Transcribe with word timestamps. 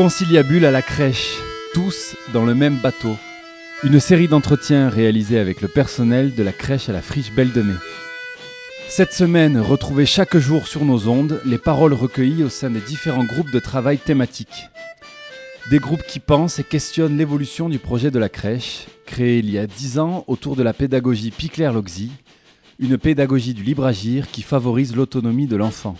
Conciliabule 0.00 0.64
à 0.64 0.70
la 0.70 0.80
crèche, 0.80 1.36
tous 1.74 2.16
dans 2.32 2.46
le 2.46 2.54
même 2.54 2.76
bateau. 2.76 3.18
Une 3.84 4.00
série 4.00 4.28
d'entretiens 4.28 4.88
réalisés 4.88 5.38
avec 5.38 5.60
le 5.60 5.68
personnel 5.68 6.34
de 6.34 6.42
la 6.42 6.52
crèche 6.52 6.88
à 6.88 6.92
la 6.92 7.02
friche 7.02 7.32
Belle 7.32 7.52
de 7.52 7.60
Mai. 7.60 7.74
Cette 8.88 9.12
semaine, 9.12 9.60
retrouvez 9.60 10.06
chaque 10.06 10.38
jour 10.38 10.66
sur 10.66 10.86
nos 10.86 11.06
ondes 11.08 11.42
les 11.44 11.58
paroles 11.58 11.92
recueillies 11.92 12.44
au 12.44 12.48
sein 12.48 12.70
des 12.70 12.80
différents 12.80 13.24
groupes 13.24 13.50
de 13.50 13.58
travail 13.58 13.98
thématiques. 13.98 14.70
Des 15.68 15.78
groupes 15.78 16.06
qui 16.08 16.18
pensent 16.18 16.58
et 16.58 16.64
questionnent 16.64 17.18
l'évolution 17.18 17.68
du 17.68 17.78
projet 17.78 18.10
de 18.10 18.18
la 18.18 18.30
crèche, 18.30 18.86
créé 19.04 19.40
il 19.40 19.50
y 19.50 19.58
a 19.58 19.66
10 19.66 19.98
ans 19.98 20.24
autour 20.28 20.56
de 20.56 20.62
la 20.62 20.72
pédagogie 20.72 21.30
Picler-Loxy, 21.30 22.10
une 22.78 22.96
pédagogie 22.96 23.52
du 23.52 23.62
libre 23.62 23.84
agir 23.84 24.30
qui 24.30 24.40
favorise 24.40 24.96
l'autonomie 24.96 25.46
de 25.46 25.56
l'enfant. 25.56 25.94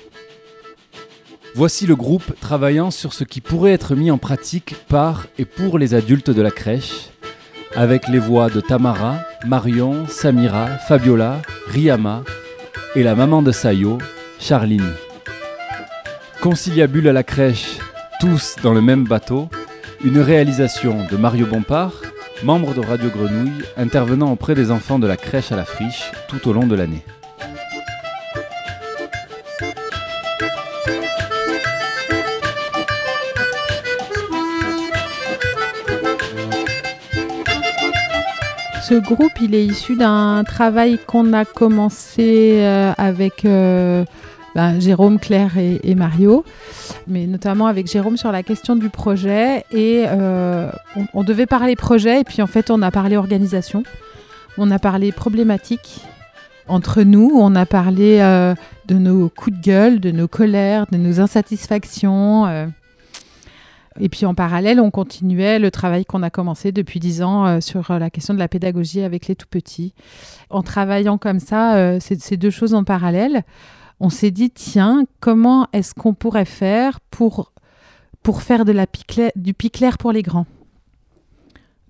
Voici 1.55 1.87
le 1.87 1.97
groupe 1.97 2.39
travaillant 2.41 2.93
sur 2.93 3.13
ce 3.13 3.25
qui 3.25 3.41
pourrait 3.41 3.73
être 3.73 3.97
mis 3.97 4.11
en 4.11 4.19
pratique 4.19 4.77
par 4.89 5.27
et 5.37 5.45
pour 5.45 5.79
les 5.79 5.95
adultes 5.95 6.31
de 6.31 6.43
la 6.43 6.53
crèche, 6.53 7.11
avec 7.75 8.07
les 8.09 8.21
voix 8.21 8.49
de 8.51 8.61
Tamara, 8.61 9.19
Marion, 9.47 10.07
Samira, 10.07 10.69
Fabiola, 10.89 11.43
Riyama 11.67 12.23
et 12.95 13.03
la 13.03 13.17
maman 13.17 13.43
de 13.43 13.51
Sayo, 13.51 13.99
Charline. 14.39 14.93
Conciliabule 16.41 17.09
à 17.09 17.13
la 17.13 17.25
crèche, 17.25 17.79
tous 18.21 18.55
dans 18.63 18.73
le 18.73 18.81
même 18.81 19.05
bateau, 19.05 19.49
une 20.05 20.21
réalisation 20.21 21.05
de 21.11 21.17
Mario 21.17 21.47
Bompard, 21.47 21.95
membre 22.45 22.75
de 22.75 22.81
Radio 22.81 23.11
Grenouille, 23.11 23.65
intervenant 23.77 24.33
auprès 24.33 24.55
des 24.55 24.71
enfants 24.71 25.01
de 25.01 25.07
la 25.07 25.17
crèche 25.17 25.51
à 25.51 25.57
la 25.57 25.65
friche 25.65 26.13
tout 26.29 26.49
au 26.49 26.53
long 26.53 26.67
de 26.67 26.77
l'année. 26.77 27.05
Ce 38.91 38.97
groupe, 38.97 39.41
il 39.41 39.55
est 39.55 39.65
issu 39.65 39.95
d'un 39.95 40.43
travail 40.43 40.99
qu'on 41.07 41.33
a 41.33 41.45
commencé 41.45 42.55
euh, 42.57 42.93
avec 42.99 43.45
euh, 43.45 44.05
ben, 44.57 44.81
Jérôme, 44.81 45.21
Claire 45.21 45.53
et, 45.59 45.95
Mario, 45.95 46.45
mais 47.07 47.29
notamment 47.29 47.69
avec 47.69 47.87
Jérôme 47.87 48.17
sur 48.17 48.33
la 48.33 48.43
question 48.43 48.75
du 48.75 48.89
projet. 48.89 49.65
Et 49.71 50.07
euh, 50.09 50.73
on, 51.15 51.23
devait 51.23 51.47
parler 51.47 51.77
projet, 51.77 52.23
et 52.23 52.25
puis 52.25 52.43
en 52.43 52.49
fait, 52.49 52.69
on 52.69 52.83
a 52.83 52.91
parlé 52.91 53.17
organisation, 53.17 53.85
on 54.59 54.73
a 54.73 54.81
parlé 54.81 55.13
problématiques 55.13 56.01
entre 56.67 57.05
nous, 57.05 57.31
on 57.33 57.55
a 57.55 57.67
parlé 57.67 58.19
de 58.87 58.95
nos 58.97 59.29
coups 59.29 59.57
de 59.57 59.63
gueule, 59.63 60.01
de 60.01 60.11
nos 60.11 60.27
colères, 60.27 60.87
de 60.91 60.97
nos 60.97 61.21
insatisfactions. 61.21 62.73
Et 63.99 64.09
puis 64.09 64.25
en 64.25 64.35
parallèle, 64.35 64.79
on 64.79 64.91
continuait 64.91 65.59
le 65.59 65.71
travail 65.71 66.05
qu'on 66.05 66.23
a 66.23 66.31
commencé 66.31 66.71
depuis 66.71 67.01
dix 67.01 67.23
ans 67.23 67.47
euh, 67.47 67.61
sur 67.61 67.91
euh, 67.91 67.99
la 67.99 68.09
question 68.09 68.35
de 68.35 68.39
la 68.39 68.47
pédagogie 68.47 69.03
avec 69.03 69.27
les 69.27 69.35
tout 69.35 69.49
petits. 69.51 69.95
En 70.49 70.63
travaillant 70.63 71.19
comme 71.19 71.41
ça, 71.41 71.77
euh, 71.77 71.99
ces 72.01 72.37
deux 72.37 72.51
choses 72.51 72.75
en 72.75 72.85
parallèle, 72.85 73.43
on 73.99 74.09
s'est 74.09 74.31
dit 74.31 74.51
tiens, 74.51 75.05
comment 75.19 75.67
est-ce 75.73 75.93
qu'on 75.95 76.15
pourrait 76.15 76.45
faire 76.45 77.01
pour, 77.11 77.53
pour 78.23 78.43
faire 78.43 78.65
de 78.65 78.73
la 78.73 78.87
du 79.35 79.55
piclair 79.55 79.99
pour 79.99 80.13
les 80.13 80.23
grands? 80.23 80.47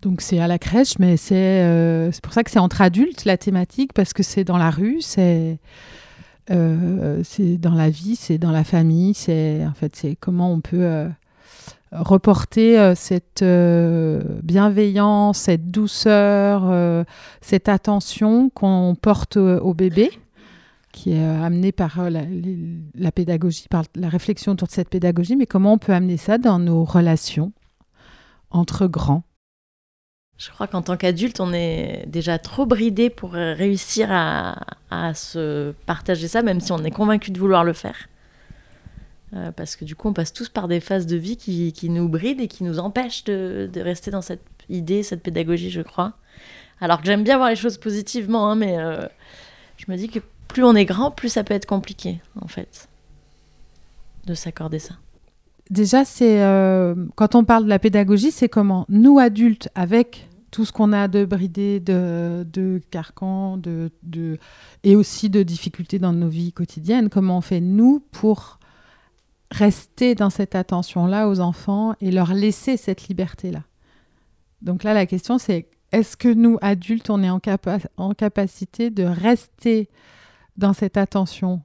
Donc 0.01 0.23
c'est 0.23 0.41
à 0.41 0.47
la 0.47 0.59
crèche, 0.59 0.99
mais 0.99 1.19
c'est 1.19 2.11
c'est 2.11 2.23
pour 2.23 2.33
ça 2.33 2.43
que 2.43 2.51
c'est 2.51 2.59
entre 2.59 2.81
adultes 2.81 3.27
la 3.27 3.37
thématique, 3.37 3.93
parce 3.93 4.15
que 4.15 4.23
c'est 4.23 4.45
dans 4.45 4.57
la 4.57 4.71
rue, 4.71 5.03
c'est 5.03 5.59
c'est 6.49 7.59
dans 7.59 7.75
la 7.75 7.91
vie, 7.91 8.17
c'est 8.17 8.39
dans 8.39 8.51
la 8.51 8.65
famille, 8.65 9.13
c'est 9.13 9.65
en 9.67 9.75
fait 9.75 9.95
c'est 9.95 10.17
comment 10.19 10.51
on 10.53 10.61
peut 10.61 11.07
reporter 11.93 12.79
euh, 12.79 12.95
cette 12.95 13.43
euh, 13.43 14.23
bienveillance, 14.43 15.39
cette 15.39 15.71
douceur, 15.71 16.63
euh, 16.65 17.05
cette 17.41 17.69
attention 17.69 18.51
qu'on 18.51 18.97
porte 19.01 19.37
au, 19.37 19.75
bébé, 19.75 20.11
qui 20.93 21.13
est 21.13 21.25
amenée 21.25 21.73
par 21.73 22.11
la, 22.11 23.13
pédagogie, 23.13 23.67
par 23.69 23.85
la 23.95 24.09
réflexion 24.09 24.53
autour 24.53 24.69
de 24.69 24.73
cette 24.73 24.89
pédagogie, 24.89 25.37
mais 25.37 25.47
comment 25.47 25.75
on 25.75 25.79
peut 25.79 25.93
amener 25.93 26.17
ça 26.17 26.39
dans 26.39 26.59
nos 26.59 26.85
relations 26.85 27.53
entre 28.51 28.87
grands? 28.87 29.23
Je 30.39 30.51
crois 30.51 30.67
qu'en 30.67 30.81
tant 30.81 30.97
qu'adulte, 30.97 31.39
on 31.41 31.53
est 31.53 32.07
déjà 32.07 32.39
trop 32.39 32.65
bridé 32.65 33.11
pour 33.11 33.33
réussir 33.33 34.09
à 34.11 35.15
se 35.15 35.73
partager 35.85 36.29
ça, 36.29 36.41
même 36.41 36.61
si 36.61 36.73
on 36.73 36.83
est 36.83 36.91
convaincu 36.91 37.31
de 37.31 37.39
vouloir 37.39 37.63
le 37.63 37.75
faire. 37.75 38.09
Euh, 39.33 39.53
parce 39.53 39.77
que 39.77 39.85
du 39.85 39.95
coup, 39.95 40.09
on 40.09 40.13
passe 40.13 40.33
tous 40.33 40.49
par 40.49 40.67
des 40.67 40.81
phases 40.81 41.07
de 41.07 41.17
vie 41.17 41.37
qui, 41.37 41.73
qui 41.73 41.89
nous 41.89 42.09
brident 42.09 42.41
et 42.41 42.49
qui 42.49 42.65
nous 42.65 42.81
empêchent 42.81 43.25
de, 43.25 43.71
de, 43.73 43.81
rester 43.81 44.11
dans 44.11 44.23
cette 44.23 44.43
idée, 44.69 45.03
cette 45.03 45.23
pédagogie, 45.23 45.71
je 45.71 45.83
crois. 45.83 46.15
Alors 46.81 47.01
que 47.01 47.07
j'aime 47.07 47.23
bien 47.23 47.37
voir 47.37 47.51
les 47.51 47.57
choses 47.57 47.79
positivement, 47.79 48.51
hein, 48.51 48.57
mais 48.57 48.79
euh, 48.79 49.07
je 49.77 49.85
me 49.89 49.97
dis 49.97 50.09
que 50.09 50.19
plus 50.49 50.65
on 50.65 50.75
est 50.75 50.85
grand, 50.85 51.13
plus 51.13 51.29
ça 51.29 51.45
peut 51.45 51.55
être 51.55 51.67
compliqué, 51.67 52.21
en 52.41 52.49
fait, 52.49 52.89
de 54.27 54.35
s'accorder 54.35 54.81
ça. 54.81 54.95
Déjà, 55.69 56.05
c'est 56.05 56.43
euh, 56.43 56.97
quand 57.15 57.37
on 57.37 57.45
parle 57.45 57.65
de 57.65 57.69
la 57.69 57.79
pédagogie, 57.79 58.33
c'est 58.33 58.49
comment 58.49 58.85
nous 58.89 59.21
adultes, 59.21 59.69
avec 59.77 60.29
tout 60.51 60.65
ce 60.65 60.73
qu'on 60.73 60.93
a 60.93 61.07
de 61.07 61.25
bridé, 61.25 61.79
de, 61.79 62.45
de 62.53 62.81
carcans, 62.91 63.57
de, 63.57 63.93
de, 64.03 64.39
et 64.83 64.97
aussi 64.97 65.31
de 65.31 65.45
difficultés 65.45 66.01
dans 66.01 66.13
nos 66.13 66.29
vies 66.29 66.53
quotidiennes, 66.53 67.09
comment 67.09 67.39
on 67.39 67.41
fait 67.41 67.61
nous 67.61 68.03
pour 68.11 68.59
rester 69.51 70.15
dans 70.15 70.31
cette 70.31 70.55
attention-là 70.55 71.29
aux 71.29 71.41
enfants 71.41 71.95
et 72.01 72.11
leur 72.11 72.35
laisser 72.35 72.77
cette 72.77 73.09
liberté-là. 73.09 73.65
Donc 74.63 74.85
là, 74.85 74.95
la 74.95 75.07
question, 75.07 75.39
c'est 75.39 75.69
est-ce 75.93 76.17
que 76.17 76.29
nous, 76.29 76.59
adultes, 76.61 77.11
on 77.11 77.23
est 77.23 77.31
en, 77.31 77.41
en, 77.97 78.15
capacité 78.15 78.91
de 78.91 79.03
rester 79.03 79.89
dans 80.57 80.73
cette 80.73 80.97
attention 80.97 81.63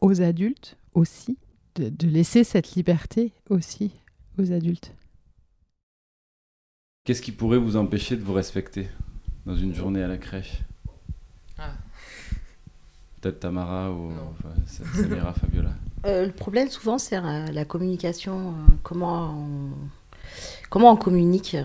aux 0.00 0.22
adultes 0.22 0.76
aussi, 0.94 1.38
de, 1.76 1.88
de 1.88 2.08
laisser 2.08 2.42
cette 2.42 2.74
liberté 2.74 3.32
aussi 3.48 3.92
aux 4.38 4.50
adultes? 4.50 4.92
Qu'est-ce 7.04 7.22
qui 7.22 7.32
pourrait 7.32 7.58
vous 7.58 7.76
empêcher 7.76 8.16
de 8.16 8.22
vous 8.22 8.32
respecter 8.32 8.88
dans 9.46 9.56
une 9.56 9.74
journée 9.74 10.02
à 10.02 10.08
la 10.08 10.18
crèche? 10.18 10.62
Ah. 11.58 11.74
Peut-être 13.20 13.40
Tamara 13.40 13.92
ou 13.92 14.10
Samira, 14.66 15.32
Fabiola 15.34 15.74
euh, 16.04 16.26
le 16.26 16.32
problème, 16.32 16.68
souvent, 16.68 16.98
c'est 16.98 17.16
euh, 17.16 17.46
la 17.52 17.64
communication. 17.64 18.48
Euh, 18.48 18.72
comment, 18.82 19.34
on, 19.34 19.70
comment 20.70 20.92
on 20.92 20.96
communique 20.96 21.56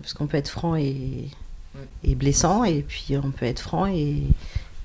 Parce 0.00 0.14
qu'on 0.14 0.26
peut 0.26 0.36
être 0.36 0.48
franc 0.48 0.76
et, 0.76 1.28
et, 2.04 2.14
blessant, 2.14 2.64
et 2.64 2.82
puis 2.82 3.16
on 3.16 3.30
peut 3.30 3.46
être 3.46 3.60
franc 3.60 3.86
et, 3.86 4.22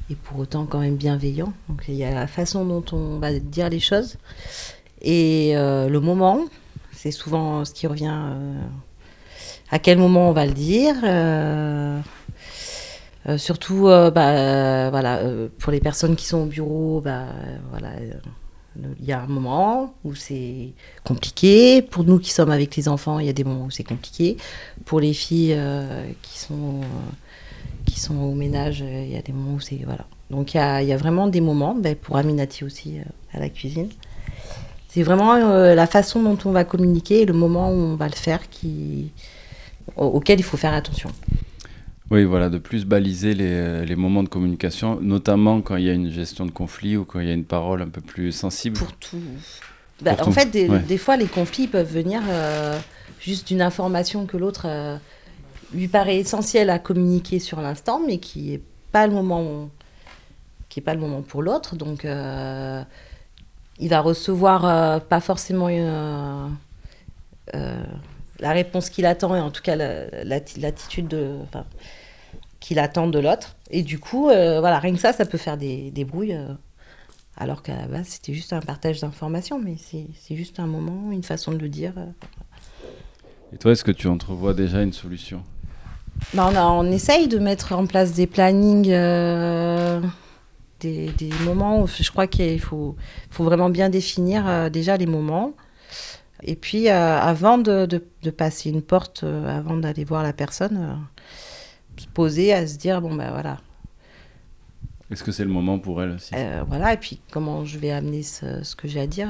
et, 0.09 0.15
pour 0.15 0.39
autant 0.39 0.65
quand 0.65 0.79
même 0.79 0.95
bienveillant. 0.95 1.53
Donc 1.69 1.83
il 1.87 1.95
y 1.95 2.03
a 2.03 2.13
la 2.13 2.27
façon 2.27 2.65
dont 2.65 2.85
on 2.93 3.19
va 3.19 3.37
dire 3.39 3.69
les 3.69 3.79
choses. 3.79 4.17
Et 5.01 5.53
le 5.55 5.99
moment, 5.99 6.39
c'est 6.91 7.11
souvent 7.11 7.65
ce 7.65 7.73
qui 7.73 7.87
revient. 7.87 8.19
à 9.69 9.79
quel 9.79 9.97
moment 9.99 10.29
on 10.29 10.33
va 10.33 10.45
le 10.45 10.53
dire 10.53 10.95
surtout, 13.37 13.83
bah, 13.83 14.89
voilà, 14.89 15.21
pour 15.59 15.71
les 15.71 15.81
personnes 15.81 16.15
qui 16.15 16.25
sont 16.25 16.39
au 16.39 16.45
bureau, 16.45 17.01
bah, 17.01 17.25
voilà, 17.69 17.89
il 18.99 19.05
y 19.05 19.11
a 19.11 19.21
un 19.21 19.27
moment 19.27 19.93
où 20.03 20.15
c'est 20.15 20.69
compliqué. 21.03 21.81
Pour 21.81 22.03
nous 22.03 22.19
qui 22.19 22.31
sommes 22.31 22.51
avec 22.51 22.75
les 22.75 22.87
enfants, 22.87 23.19
il 23.19 23.25
y 23.25 23.29
a 23.29 23.33
des 23.33 23.43
moments 23.43 23.65
où 23.65 23.71
c'est 23.71 23.83
compliqué. 23.83 24.37
Pour 24.85 24.99
les 24.99 25.13
filles 25.13 25.53
euh, 25.55 26.07
qui, 26.21 26.39
sont, 26.39 26.81
euh, 26.81 26.85
qui 27.85 27.99
sont 27.99 28.17
au 28.17 28.33
ménage, 28.33 28.81
euh, 28.81 29.03
il 29.05 29.13
y 29.13 29.17
a 29.17 29.21
des 29.21 29.33
moments 29.33 29.55
où 29.55 29.59
c'est. 29.59 29.81
Voilà. 29.85 30.05
Donc 30.29 30.53
il 30.53 30.57
y 30.57 30.59
a, 30.59 30.81
il 30.81 30.87
y 30.87 30.93
a 30.93 30.97
vraiment 30.97 31.27
des 31.27 31.41
moments, 31.41 31.75
ben, 31.75 31.95
pour 31.95 32.17
Aminati 32.17 32.63
aussi 32.63 32.97
à 33.33 33.39
la 33.39 33.49
cuisine. 33.49 33.89
C'est 34.89 35.03
vraiment 35.03 35.35
la 35.35 35.87
façon 35.87 36.23
dont 36.23 36.37
on 36.45 36.51
va 36.51 36.63
communiquer 36.63 37.21
et 37.21 37.25
le 37.25 37.33
moment 37.33 37.69
où 37.69 37.75
on 37.75 37.95
va 37.95 38.07
le 38.07 38.15
faire 38.15 38.49
qui, 38.49 39.11
auquel 39.95 40.39
il 40.39 40.43
faut 40.43 40.57
faire 40.57 40.73
attention. 40.73 41.11
Oui, 42.09 42.23
voilà, 42.23 42.49
de 42.49 42.57
plus 42.57 42.85
baliser 42.85 43.33
les, 43.33 43.85
les, 43.85 43.95
moments 43.97 44.23
de 44.23 44.29
communication, 44.29 44.99
notamment 45.01 45.61
quand 45.61 45.75
il 45.75 45.85
y 45.85 45.89
a 45.89 45.93
une 45.93 46.09
gestion 46.09 46.45
de 46.45 46.51
conflit 46.51 46.95
ou 46.95 47.03
quand 47.03 47.19
il 47.19 47.27
y 47.27 47.31
a 47.31 47.33
une 47.33 47.43
parole 47.43 47.81
un 47.81 47.89
peu 47.89 47.99
plus 47.99 48.31
sensible. 48.31 48.77
Pour 48.77 48.93
tout. 48.93 49.21
Bah, 50.01 50.15
en 50.21 50.31
fait, 50.31 50.49
des, 50.49 50.69
des, 50.69 50.97
fois, 50.97 51.17
les 51.17 51.25
conflits 51.25 51.67
peuvent 51.67 51.91
venir 51.91 52.21
euh, 52.29 52.77
juste 53.19 53.47
d'une 53.47 53.61
information 53.61 54.25
que 54.25 54.37
l'autre 54.37 54.65
euh, 54.65 54.97
lui 55.73 55.89
paraît 55.89 56.17
essentielle 56.17 56.69
à 56.69 56.79
communiquer 56.79 57.39
sur 57.39 57.59
l'instant, 57.59 57.99
mais 58.05 58.19
qui 58.19 58.51
n'est 58.51 58.61
pas 58.91 59.07
le 59.07 59.13
moment, 59.13 59.69
qui 60.69 60.79
est 60.79 60.83
pas 60.83 60.93
le 60.93 61.01
moment 61.01 61.23
pour 61.23 61.41
l'autre. 61.41 61.75
Donc, 61.75 62.05
euh, 62.05 62.83
il 63.79 63.89
va 63.89 63.99
recevoir 63.99 65.01
pas 65.01 65.19
forcément 65.19 65.67
la 68.39 68.51
réponse 68.51 68.89
qu'il 68.89 69.05
attend 69.05 69.35
et 69.35 69.39
en 69.39 69.51
tout 69.51 69.61
cas 69.61 69.75
l'attitude 69.75 71.07
de 71.07 71.37
qu'il 72.59 72.79
attend 72.79 73.07
de 73.07 73.19
l'autre. 73.19 73.55
Et 73.69 73.83
du 73.83 73.99
coup 73.99 74.29
euh, 74.29 74.59
voilà 74.59 74.79
rien 74.79 74.93
que 74.93 74.99
ça 74.99 75.13
ça 75.13 75.25
peut 75.25 75.37
faire 75.37 75.57
des, 75.57 75.91
des 75.91 76.05
brouilles 76.05 76.35
euh, 76.35 76.53
alors 77.35 77.61
qu'à 77.63 77.75
la 77.75 77.87
base 77.87 78.07
c'était 78.07 78.33
juste 78.33 78.53
un 78.53 78.61
partage 78.61 79.01
d'informations 79.01 79.59
mais 79.59 79.75
c'est 79.77 80.35
juste 80.35 80.59
un 80.59 80.67
moment 80.67 81.11
une 81.11 81.23
façon 81.23 81.51
de 81.51 81.57
le 81.57 81.69
dire 81.69 81.93
euh, 81.97 82.05
Et 83.53 83.57
toi, 83.57 83.71
est-ce 83.71 83.83
que 83.83 83.91
tu 83.91 84.07
entrevois 84.07 84.53
déjà 84.53 84.81
une 84.81 84.93
solution? 84.93 85.43
Bah, 86.33 86.49
on, 86.51 86.91
essaye 86.91 87.27
de 87.27 87.37
mettre 87.37 87.73
en 87.73 87.85
place 87.85 88.13
des 88.13 88.25
plannings, 88.25 88.89
euh, 88.89 90.01
des, 90.79 91.11
des 91.11 91.29
moments 91.45 91.83
où 91.83 91.87
je 91.87 92.09
crois 92.09 92.25
qu'il 92.25 92.59
faut, 92.59 92.95
faut 93.29 93.43
vraiment 93.43 93.69
bien 93.69 93.89
définir 93.89 94.71
déjà 94.71 94.97
les 94.97 95.05
moments. 95.05 95.53
Et 96.43 96.55
puis, 96.55 96.89
euh, 96.89 97.17
avant 97.19 97.57
de, 97.57 97.85
de- 97.85 98.05
de 98.23 98.29
passer 98.29 98.69
une 98.69 98.81
porte, 98.81 99.23
euh, 99.23 99.47
avant 99.57 99.77
d'aller 99.77 100.03
voir 100.03 100.21
la 100.23 100.33
personne, 100.33 100.77
euh, 100.77 100.95
se 102.01 102.07
poser 102.07 102.53
à 102.53 102.67
se 102.67 102.77
dire 102.77 103.01
bon, 103.01 103.15
ben 103.15 103.31
voilà, 103.31 103.57
Est-ce 105.09 105.23
que 105.23 105.31
c'est 105.31 105.45
le 105.45 105.49
moment 105.49 105.79
pour 105.79 106.01
elle 106.03 106.11
aussi? 106.11 106.35
Voilà, 106.67 106.93
et 106.93 106.97
puis 106.97 107.21
comment 107.31 107.65
je 107.65 107.79
vais 107.79 107.91
amener 107.91 108.23
ce, 108.23 108.61
ce 108.63 108.75
que 108.75 108.87
j'ai 108.87 108.99
à 108.99 109.07
dire. 109.07 109.29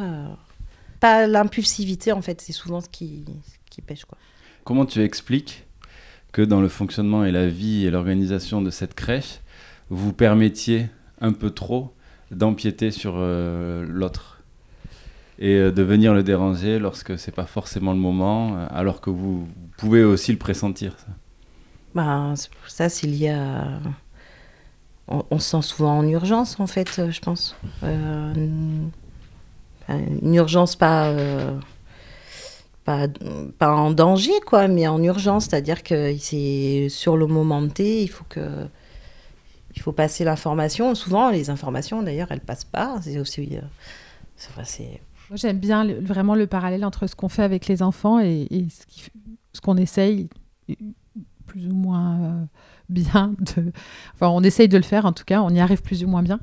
Pas 1.00 1.28
l'impulsivité, 1.28 2.12
en 2.12 2.22
fait, 2.22 2.42
c'est 2.42 2.52
souvent 2.54 2.82
ce 2.82 2.90
qui, 2.90 3.24
ce 3.46 3.54
qui 3.70 3.82
pêche. 3.82 4.04
Quoi. 4.06 4.18
Comment 4.64 4.86
tu 4.86 5.02
expliques 5.02 5.66
que 6.32 6.42
dans 6.42 6.60
le 6.60 6.68
fonctionnement 6.68 7.24
et 7.24 7.32
la 7.32 7.48
vie 7.48 7.86
et 7.86 7.92
l'organisation 7.92 8.62
de 8.62 8.70
cette 8.72 8.96
crèche, 8.96 9.40
vous 9.90 10.12
permettiez 10.14 10.90
un 11.22 11.32
peu 11.32 11.52
trop 11.52 11.94
d'empiéter 12.32 12.92
sur 12.92 13.14
euh, 13.18 13.86
l'autre? 13.88 14.37
Et 15.40 15.56
euh, 15.56 15.72
de 15.72 15.84
venir 15.84 16.14
le 16.14 16.24
déranger 16.24 16.80
lorsque 16.80 17.18
c'est 17.20 17.32
pas 17.32 17.46
forcément 17.46 17.94
le 17.94 18.00
moment, 18.00 18.58
euh, 18.58 18.68
alors 18.72 19.02
que 19.02 19.10
vous, 19.10 19.48
pouvez 19.78 20.04
aussi 20.04 20.32
le 20.32 20.38
pressentir. 20.38 20.96
ça. 20.98 22.36
C'est- 22.36 22.50
ça, 22.68 22.90
c'est 22.90 23.08
lié 23.08 23.30
à. 23.30 23.80
On, 25.08 25.40
se 25.40 25.52
sent 25.52 25.62
souvent 25.62 25.98
en 26.00 26.08
urgence, 26.08 26.60
en 26.60 26.68
fait, 26.68 27.00
euh, 27.00 27.12
je 27.12 27.22
pense. 27.22 27.56
Une- 27.82 28.92
urgence 30.34 30.76
pas. 30.76 31.14
pas, 32.84 33.08
en 33.62 33.92
danger, 33.92 34.38
quoi, 34.46 34.68
mais 34.68 34.88
en 34.88 35.02
urgence, 35.02 35.46
c'est-à-dire 35.46 35.82
que 35.84 36.16
c'est 36.18 36.88
sur 36.90 37.16
le 37.16 37.26
moment 37.28 37.66
T, 37.68 38.04
il 38.04 38.10
faut 38.10 38.26
que. 38.28 38.68
Il 39.76 39.82
faut 39.82 39.92
passer 39.92 40.24
l'information. 40.24 40.96
Souvent, 40.96 41.30
les 41.30 41.52
informations, 41.52 42.02
d'ailleurs, 42.02 42.32
elles 42.32 42.42
passent 42.42 42.64
pas. 42.66 42.96
C'est 43.02 43.20
aussi. 43.20 43.58
c'est 44.36 45.00
J'aime 45.34 45.60
bien 45.60 45.86
vraiment 46.02 46.36
le 46.36 46.48
parallèle 46.48 46.86
entre 46.86 47.08
ce 47.08 47.16
qu'on 47.16 47.30
fait 47.30 47.44
avec 47.44 47.68
les 47.68 47.84
enfants 47.84 48.20
et, 48.20 48.68
ce 49.54 49.62
qu'on 49.62 49.78
essaye 49.78 50.30
plus 51.46 51.68
ou 51.68 51.74
moins 51.74 52.20
euh, 52.22 52.44
bien 52.90 53.34
de... 53.40 53.72
Enfin, 54.14 54.30
on 54.30 54.44
essaye 54.44 54.68
de 54.68 54.78
le 54.78 54.84
faire 54.84 55.06
en 55.06 55.14
tout 55.14 55.24
cas, 55.26 55.42
on 55.42 55.50
y 55.50 55.60
arrive 55.60 55.82
plus 55.82 56.04
ou 56.04 56.08
moins 56.08 56.24
bien. 56.24 56.40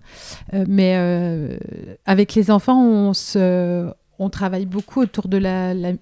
Euh, 0.53 0.65
mais 0.69 0.95
euh, 0.97 1.59
avec 2.05 2.35
les 2.35 2.51
enfants, 2.51 3.13
on, 4.19 4.31
travaille 4.31 4.67
beaucoup 4.67 5.01
autour 5.01 5.29
de 5.29 5.39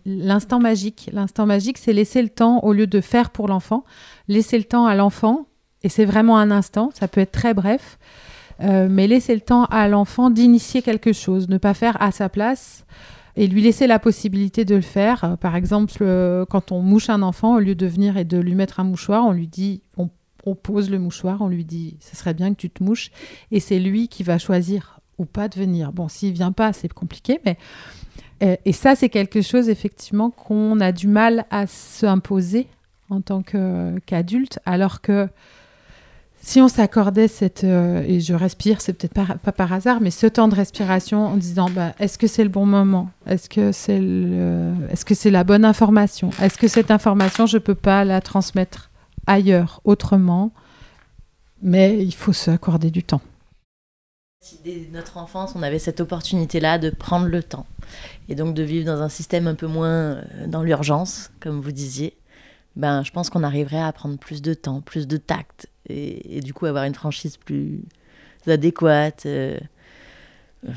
l'instant 0.06 0.58
magique. 0.58 1.10
L'instant 1.12 1.46
magique, 1.46 1.78
c'est 1.78 1.92
laisser 1.92 2.22
le 2.22 2.28
temps, 2.28 2.60
au 2.60 2.72
lieu 2.72 2.86
de 2.86 3.00
faire 3.00 3.30
pour 3.30 3.48
l'enfant, 3.48 3.84
laisser 4.28 4.58
le 4.58 4.64
temps 4.64 4.86
à 4.86 4.94
l'enfant. 4.94 5.46
Et 5.82 5.88
c'est 5.88 6.04
vraiment 6.04 6.38
un 6.38 6.50
instant, 6.50 6.90
ça 6.94 7.08
peut 7.08 7.20
être 7.20 7.32
très 7.32 7.54
bref. 7.54 7.98
Euh, 8.62 8.86
mais 8.88 9.06
laisser 9.06 9.34
le 9.34 9.40
temps 9.40 9.64
à 9.66 9.88
l'enfant 9.88 10.30
d'initier 10.30 10.82
quelque 10.82 11.12
chose, 11.12 11.48
ne 11.48 11.58
pas 11.58 11.74
faire 11.74 12.00
à 12.00 12.12
sa 12.12 12.28
place 12.28 12.84
et 13.34 13.46
lui 13.46 13.62
laisser 13.62 13.86
la 13.86 13.98
possibilité 13.98 14.64
de 14.64 14.76
le 14.76 14.82
faire. 14.82 15.24
Euh, 15.24 15.36
par 15.36 15.56
exemple, 15.56 15.94
euh, 16.00 16.44
quand 16.44 16.70
on 16.70 16.80
mouche 16.80 17.10
un 17.10 17.22
enfant, 17.22 17.56
au 17.56 17.58
lieu 17.58 17.74
de 17.74 17.86
venir 17.86 18.16
et 18.16 18.24
de 18.24 18.38
lui 18.38 18.54
mettre 18.54 18.78
un 18.78 18.84
mouchoir, 18.84 19.24
on 19.24 19.32
lui 19.32 19.48
dit, 19.48 19.82
on, 19.96 20.08
pose 20.54 20.90
le 20.90 20.98
mouchoir, 20.98 21.40
on 21.40 21.48
lui 21.48 21.64
dit, 21.64 21.96
ce 22.00 22.16
serait 22.16 22.34
bien 22.34 22.50
que 22.50 22.58
tu 22.58 22.68
te 22.68 22.82
mouches, 22.82 23.10
et 23.52 23.60
c'est 23.60 23.78
lui 23.78 24.08
qui 24.08 24.24
va 24.24 24.38
choisir 24.38 25.00
ou 25.18 25.24
pas 25.24 25.48
de 25.48 25.54
venir. 25.54 25.92
Bon, 25.92 26.08
s'il 26.08 26.32
vient 26.32 26.50
pas, 26.50 26.72
c'est 26.72 26.92
compliqué, 26.92 27.40
mais 27.44 27.56
et 28.64 28.72
ça, 28.72 28.96
c'est 28.96 29.08
quelque 29.08 29.40
chose 29.40 29.68
effectivement 29.68 30.30
qu'on 30.30 30.80
a 30.80 30.90
du 30.90 31.06
mal 31.06 31.44
à 31.52 31.68
s'imposer 31.68 32.66
en 33.08 33.20
tant 33.20 33.40
qu'adulte, 33.40 34.58
alors 34.66 35.00
que 35.00 35.28
si 36.44 36.60
on 36.60 36.66
s'accordait 36.66 37.28
cette 37.28 37.62
euh, 37.62 38.02
et 38.02 38.20
je 38.20 38.34
respire, 38.34 38.80
c'est 38.80 38.92
peut-être 38.92 39.38
pas, 39.38 39.52
par 39.52 39.72
hasard, 39.72 40.00
mais 40.00 40.10
ce 40.10 40.26
temps 40.26 40.48
de 40.48 40.56
respiration 40.56 41.26
en 41.26 41.36
disant 41.36 41.70
bah, 41.70 41.94
est-ce 42.00 42.18
que 42.18 42.26
c'est 42.26 42.42
le 42.42 42.50
bon 42.50 42.66
moment? 42.66 43.10
Est-ce 43.26 43.48
que 43.48 43.70
c'est 43.72 45.30
la 45.30 45.44
bonne 45.44 45.64
information? 45.64 46.30
Est-ce 46.42 46.58
que 46.58 46.66
cette 46.66 46.90
information 46.90 47.46
je 47.46 47.58
peux 47.58 47.76
pas 47.76 48.04
la 48.04 48.20
transmettre 48.20 48.90
ailleurs, 49.28 49.80
autrement? 49.84 50.50
Mais 51.62 52.02
il 52.02 52.12
faut 52.12 52.32
s'accorder 52.32 52.90
du 52.90 53.04
temps. 53.04 53.20
Dès 54.64 54.88
notre 54.92 55.18
enfance, 55.18 55.52
on 55.54 55.62
avait 55.62 55.78
cette 55.78 56.00
opportunité-là 56.00 56.78
de 56.78 56.90
prendre 56.90 57.26
le 57.26 57.44
temps 57.44 57.66
et 58.28 58.34
donc 58.34 58.54
de 58.54 58.64
vivre 58.64 58.84
dans 58.84 59.00
un 59.00 59.08
système 59.08 59.46
un 59.46 59.54
peu 59.54 59.68
moins 59.68 59.86
euh, 59.86 60.22
dans 60.48 60.64
l'urgence, 60.64 61.30
comme 61.38 61.60
vous 61.60 61.70
disiez, 61.70 62.16
ben, 62.76 63.02
je 63.04 63.10
pense 63.10 63.30
qu'on 63.30 63.42
arriverait 63.42 63.82
à 63.82 63.92
prendre 63.92 64.18
plus 64.18 64.42
de 64.42 64.54
temps, 64.54 64.80
plus 64.80 65.06
de 65.06 65.16
tact 65.16 65.68
et, 65.88 66.40
du 66.40 66.54
coup 66.54 66.66
avoir 66.66 66.84
une 66.84 66.94
franchise 66.94 67.36
plus 67.36 67.82
adéquate. 68.46 69.26
euh. 69.26 69.58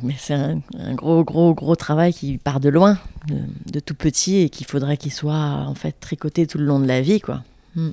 Mais 0.01 0.15
c'est 0.17 0.33
un, 0.33 0.61
gros, 0.95 1.23
gros, 1.23 1.53
gros 1.53 1.75
travail 1.75 2.11
qui 2.11 2.39
part 2.39 2.59
de 2.59 2.69
loin, 2.69 2.97
de, 3.27 3.79
tout 3.79 3.93
petit 3.93 4.37
et 4.37 4.49
qu'il 4.49 4.65
faudrait 4.65 4.97
qu'il 4.97 5.13
soit 5.13 5.35
en 5.35 5.75
fait 5.75 5.91
tricoté 5.99 6.47
tout 6.47 6.57
le 6.57 6.65
long 6.65 6.79
de 6.79 6.87
la 6.87 7.01
vie, 7.01 7.21
quoi. 7.21 7.43
Mm. 7.75 7.89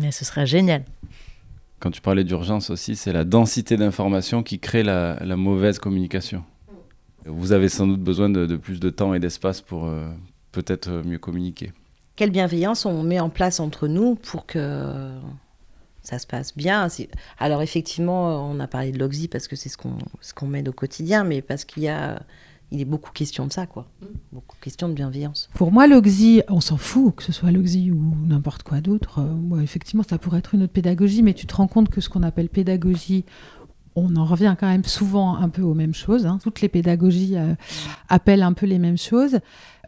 Mais 0.00 0.12
ce 0.12 0.24
serait 0.24 0.46
génial. 0.46 0.84
Quand 1.78 1.90
tu 1.90 2.00
parlais 2.00 2.24
d'urgence 2.24 2.70
aussi, 2.70 2.96
c'est 2.96 3.12
la 3.12 3.24
densité 3.24 3.76
d'informations 3.76 4.42
qui 4.42 4.60
crée 4.60 4.82
la, 4.82 5.18
mauvaise 5.36 5.78
communication. 5.78 6.42
Vous 7.26 7.52
avez 7.52 7.68
sans 7.68 7.86
doute 7.86 8.00
besoin 8.00 8.30
de, 8.30 8.56
plus 8.56 8.80
de 8.80 8.88
temps 8.88 9.12
et 9.12 9.20
d'espace 9.20 9.60
pour 9.60 9.84
euh, 9.84 10.08
peut-être 10.52 11.02
mieux 11.04 11.18
communiquer. 11.18 11.72
Quelle 12.22 12.30
bienveillance 12.30 12.86
on 12.86 13.02
met 13.02 13.18
en 13.18 13.30
place 13.30 13.58
entre 13.58 13.88
nous 13.88 14.14
pour 14.14 14.46
que 14.46 15.10
ça 16.04 16.20
se 16.20 16.26
passe 16.28 16.56
bien. 16.56 16.86
Alors 17.40 17.62
effectivement, 17.62 18.48
on 18.48 18.60
a 18.60 18.68
parlé 18.68 18.92
de 18.92 18.98
l'oxy 19.00 19.26
parce 19.26 19.48
que 19.48 19.56
c'est 19.56 19.68
ce 19.68 19.76
qu'on 19.76 19.98
ce 20.20 20.32
qu'on 20.32 20.46
mène 20.46 20.68
au 20.68 20.72
quotidien, 20.72 21.24
mais 21.24 21.42
parce 21.42 21.64
qu'il 21.64 21.82
y 21.82 21.88
a, 21.88 22.22
il 22.70 22.80
est 22.80 22.84
beaucoup 22.84 23.10
question 23.10 23.44
de 23.48 23.52
ça, 23.52 23.66
quoi. 23.66 23.88
Beaucoup 24.30 24.56
question 24.60 24.88
de 24.88 24.94
bienveillance. 24.94 25.50
Pour 25.54 25.72
moi, 25.72 25.88
l'oxy, 25.88 26.44
on 26.46 26.60
s'en 26.60 26.76
fout, 26.76 27.12
que 27.16 27.24
ce 27.24 27.32
soit 27.32 27.50
l'oxy 27.50 27.90
ou 27.90 28.14
n'importe 28.24 28.62
quoi 28.62 28.80
d'autre. 28.80 29.18
Euh, 29.18 29.24
moi, 29.24 29.60
effectivement, 29.60 30.04
ça 30.08 30.16
pourrait 30.16 30.38
être 30.38 30.54
une 30.54 30.62
autre 30.62 30.72
pédagogie, 30.72 31.24
mais 31.24 31.34
tu 31.34 31.48
te 31.48 31.56
rends 31.56 31.66
compte 31.66 31.88
que 31.88 32.00
ce 32.00 32.08
qu'on 32.08 32.22
appelle 32.22 32.50
pédagogie, 32.50 33.24
on 33.96 34.14
en 34.14 34.24
revient 34.24 34.54
quand 34.60 34.68
même 34.68 34.84
souvent 34.84 35.34
un 35.38 35.48
peu 35.48 35.62
aux 35.62 35.74
mêmes 35.74 35.92
choses. 35.92 36.24
hein. 36.24 36.38
Toutes 36.40 36.60
les 36.60 36.68
pédagogies 36.68 37.36
euh, 37.36 37.56
appellent 38.08 38.44
un 38.44 38.52
peu 38.52 38.66
les 38.66 38.78
mêmes 38.78 38.96
choses. 38.96 39.40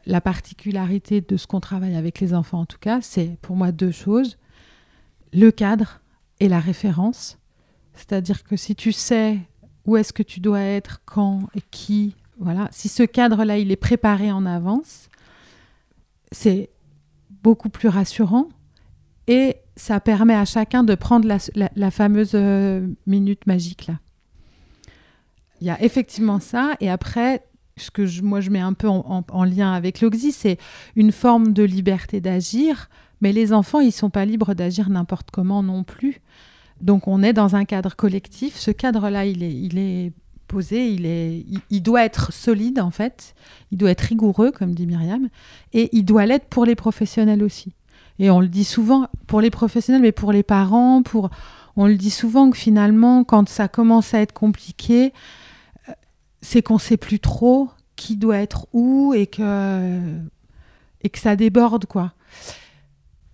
La 0.07 0.21
particularité 0.21 1.21
de 1.21 1.37
ce 1.37 1.47
qu'on 1.47 1.61
travaille 1.61 1.97
avec 1.97 2.21
les 2.21 2.35
enfants, 2.35 2.61
en 2.61 2.67
tout 2.67 2.79
cas, 2.79 3.01
c'est 3.01 3.39
pour 3.41 3.57
moi 3.57 3.73
deux 3.73 3.91
choses. 3.91 4.37
Le 5.33 5.51
cadre 5.51 6.01
et 6.41 6.49
la 6.49 6.61
référence. 6.61 7.39
C'est-à-dire 7.95 8.45
que 8.45 8.57
si 8.57 8.75
tu 8.75 8.93
sais 8.93 9.39
où 9.87 9.97
est-ce 9.97 10.13
que 10.13 10.23
tu 10.23 10.41
dois 10.41 10.61
être, 10.61 11.03
quand 11.05 11.49
et 11.55 11.63
qui, 11.71 12.17
voilà, 12.39 12.69
si 12.73 12.89
ce 12.89 13.03
cadre-là, 13.03 13.59
il 13.59 13.71
est 13.71 13.77
préparé 13.77 14.33
en 14.33 14.47
avance, 14.47 15.09
c'est 16.33 16.71
beaucoup 17.43 17.69
plus 17.69 17.89
rassurant 17.89 18.49
et 19.27 19.57
ça 19.77 20.01
permet 20.01 20.35
à 20.35 20.45
chacun 20.45 20.85
de 20.85 20.95
prendre 20.95 21.29
la, 21.55 21.91
fameuse 21.91 22.33
euh, 22.35 22.87
minute 23.07 23.47
magique 23.47 23.87
là. 23.87 23.99
Il 25.61 25.67
y 25.67 25.71
a 25.71 25.83
effectivement 25.83 26.41
ça 26.41 26.75
et 26.81 26.91
après, 26.91 27.47
ce 27.77 27.91
que 27.91 28.07
je- 28.07 28.23
moi 28.23 28.41
je 28.41 28.51
mets 28.51 28.61
un 28.61 28.73
peu 28.73 28.89
en, 28.89 29.05
en- 29.09 29.25
en 29.31 29.45
lien 29.45 29.73
avec 29.73 30.01
l'oxy, 30.01 30.33
c'est 30.33 30.59
une 30.97 31.13
forme 31.13 31.53
de 31.53 31.63
liberté 31.63 32.21
d'agir, 32.21 32.89
mais 33.21 33.33
les 33.33 33.53
enfants 33.53 33.81
ils 33.81 33.93
sont 33.93 34.11
pas 34.11 34.25
libres 34.25 34.55
d'agir 34.55 34.91
n'importe 34.91 35.31
comment 35.33 35.63
non 35.63 35.83
plus. 35.85 36.21
Donc 36.81 37.09
on 37.09 37.23
est 37.23 37.33
dans 37.33 37.57
un 37.57 37.65
cadre 37.65 37.95
collectif. 37.97 38.57
Ce 38.57 38.71
cadre-là, 38.71 39.25
il 39.27 39.43
est, 39.43 40.13
posé, 40.49 40.89
il, 40.93 41.07
est, 41.07 41.39
il, 41.49 41.61
il 41.71 41.83
doit 41.83 42.05
être 42.05 42.33
solide 42.33 42.81
en 42.81 42.91
fait. 42.91 43.35
Il 43.71 43.79
doit 43.79 43.91
être 43.91 44.03
rigoureux, 44.03 44.51
comme 44.51 44.75
dit 44.75 44.87
Myriam, 44.87 45.29
et 45.73 45.89
il 45.97 46.05
doit 46.05 46.27
l'être 46.27 46.47
pour 46.47 46.65
les 46.67 46.75
professionnels 46.75 47.43
aussi. 47.43 47.73
Et 48.19 48.31
on 48.31 48.41
le 48.41 48.49
dit 48.49 48.65
souvent 48.65 49.07
pour 49.27 49.41
les 49.41 49.51
professionnels, 49.51 50.03
mais 50.03 50.13
pour 50.13 50.33
les 50.33 50.43
parents, 50.43 51.03
pour 51.03 51.31
on 51.77 51.87
le 51.87 51.97
dit 51.97 52.11
souvent 52.11 52.51
que 52.51 52.57
finalement, 52.57 53.25
quand 53.25 53.49
ça 53.49 53.67
commence 53.69 54.15
à 54.15 54.21
être 54.21 54.33
compliqué, 54.33 55.13
c'est 56.45 56.63
qu'on 56.63 56.79
sait 56.79 56.99
plus 56.99 57.21
trop 57.21 57.71
qui 57.97 58.17
doit 58.17 58.37
être 58.37 58.67
où 58.73 59.15
et 59.15 59.27
que 59.27 59.99
et 61.01 61.09
que 61.09 61.19
ça 61.19 61.37
déborde 61.37 61.87
quoi. 61.87 62.13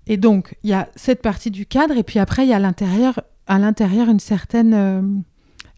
Et 0.06 0.16
donc 0.16 0.56
il 0.62 0.70
y 0.70 0.72
a 0.72 0.88
cette 0.94 1.20
partie 1.20 1.50
du 1.50 1.66
cadre 1.66 1.96
et 1.96 2.02
puis 2.04 2.18
après 2.18 2.44
il 2.44 2.50
y 2.50 2.54
a 2.54 2.58
l'intérieur 2.58 3.20
à 3.46 3.58
l'intérieur 3.58 4.08
une 4.08 4.20
certaine 4.20 4.74
euh, 4.74 5.02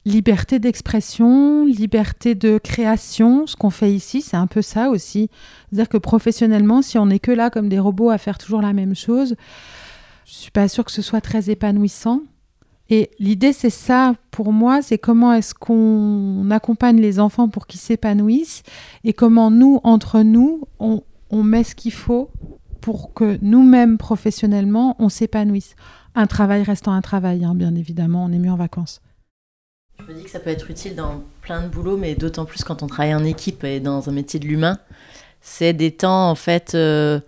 liberté 0.05 0.59
d'expression, 0.59 1.65
liberté 1.65 2.35
de 2.35 2.59
création. 2.59 3.47
Ce 3.47 3.57
qu'on 3.57 3.71
fait 3.71 3.93
ici, 3.93 4.21
c'est 4.21 4.37
un 4.37 4.47
peu 4.47 4.61
ça 4.61 4.91
aussi. 4.91 5.31
C'est-à-dire 5.71 5.89
que 5.89 5.97
professionnellement, 5.97 6.83
si 6.83 6.99
on 6.99 7.07
n'est 7.07 7.19
que 7.19 7.33
là 7.33 7.49
comme 7.49 7.71
des 7.71 7.79
robots 7.79 8.11
à 8.11 8.19
faire 8.19 8.37
toujours 8.37 8.61
la 8.61 8.75
même 8.75 8.95
chose, 8.95 9.37
je 10.27 10.35
suis 10.35 10.51
pas 10.51 10.69
sûre 10.69 10.85
que 10.85 10.93
ce 10.93 11.03
soit 11.03 11.23
très 11.23 11.49
épanouissant. 11.49 12.21
Et 12.93 13.11
l'idée, 13.19 13.55
c'est 13.55 13.71
ça 13.71 14.13
pour 14.31 14.53
moi, 14.53 14.83
c'est 14.83 14.99
comment 14.99 15.33
est-ce 15.33 15.55
qu'on 15.55 16.51
accompagne 16.51 17.01
les 17.01 17.21
enfants 17.21 17.49
pour 17.49 17.67
qu'ils 17.67 17.81
s'épanouissent 17.81 18.63
et 19.03 19.15
comment 19.15 19.51
nous, 19.51 19.81
entre 19.83 20.21
nous, 20.21 20.69
on, 20.79 21.03
met 21.43 21.65
ce 21.65 21.75
qu'il 21.75 21.95
faut 21.95 22.29
pour 22.83 23.15
que 23.15 23.39
nous-mêmes, 23.41 23.97
professionnellement, 23.97 24.95
on 24.99 25.09
s'épanouisse. 25.09 25.75
Un 26.15 26.27
travail 26.27 26.65
restant 26.65 26.93
un 26.93 27.01
travail, 27.01 27.47
hein, 27.47 27.55
bien 27.55 27.75
évidemment, 27.77 28.27
on 28.27 28.33
est 28.33 28.39
mieux 28.39 28.51
en 28.51 28.57
vacances. 28.57 29.01
Je 30.07 30.13
me 30.13 30.19
dis 30.19 30.25
que 30.25 30.31
ça 30.31 30.41
peut 30.41 30.51
être 30.51 30.71
utile 30.71 30.95
dans 30.95 31.23
plein 31.41 31.63
de 31.63 31.69
boulots, 31.69 31.97
mais 31.97 32.15
d'autant 32.15 32.45
plus 32.45 32.63
quand 32.63 32.83
on 32.83 32.89
travaille 32.89 33.15
en 33.15 33.25
équipe 33.25 33.65
et 33.65 33.81
dans 33.81 34.11
un 34.11 34.13
métier 34.13 34.39
de 34.39 34.45
l'humain. 34.47 34.77
C'est 35.41 35.73
des 35.73 35.93
temps, 35.93 36.29
en 36.29 36.35
fait, 36.35 36.75
euh, 36.75 37.21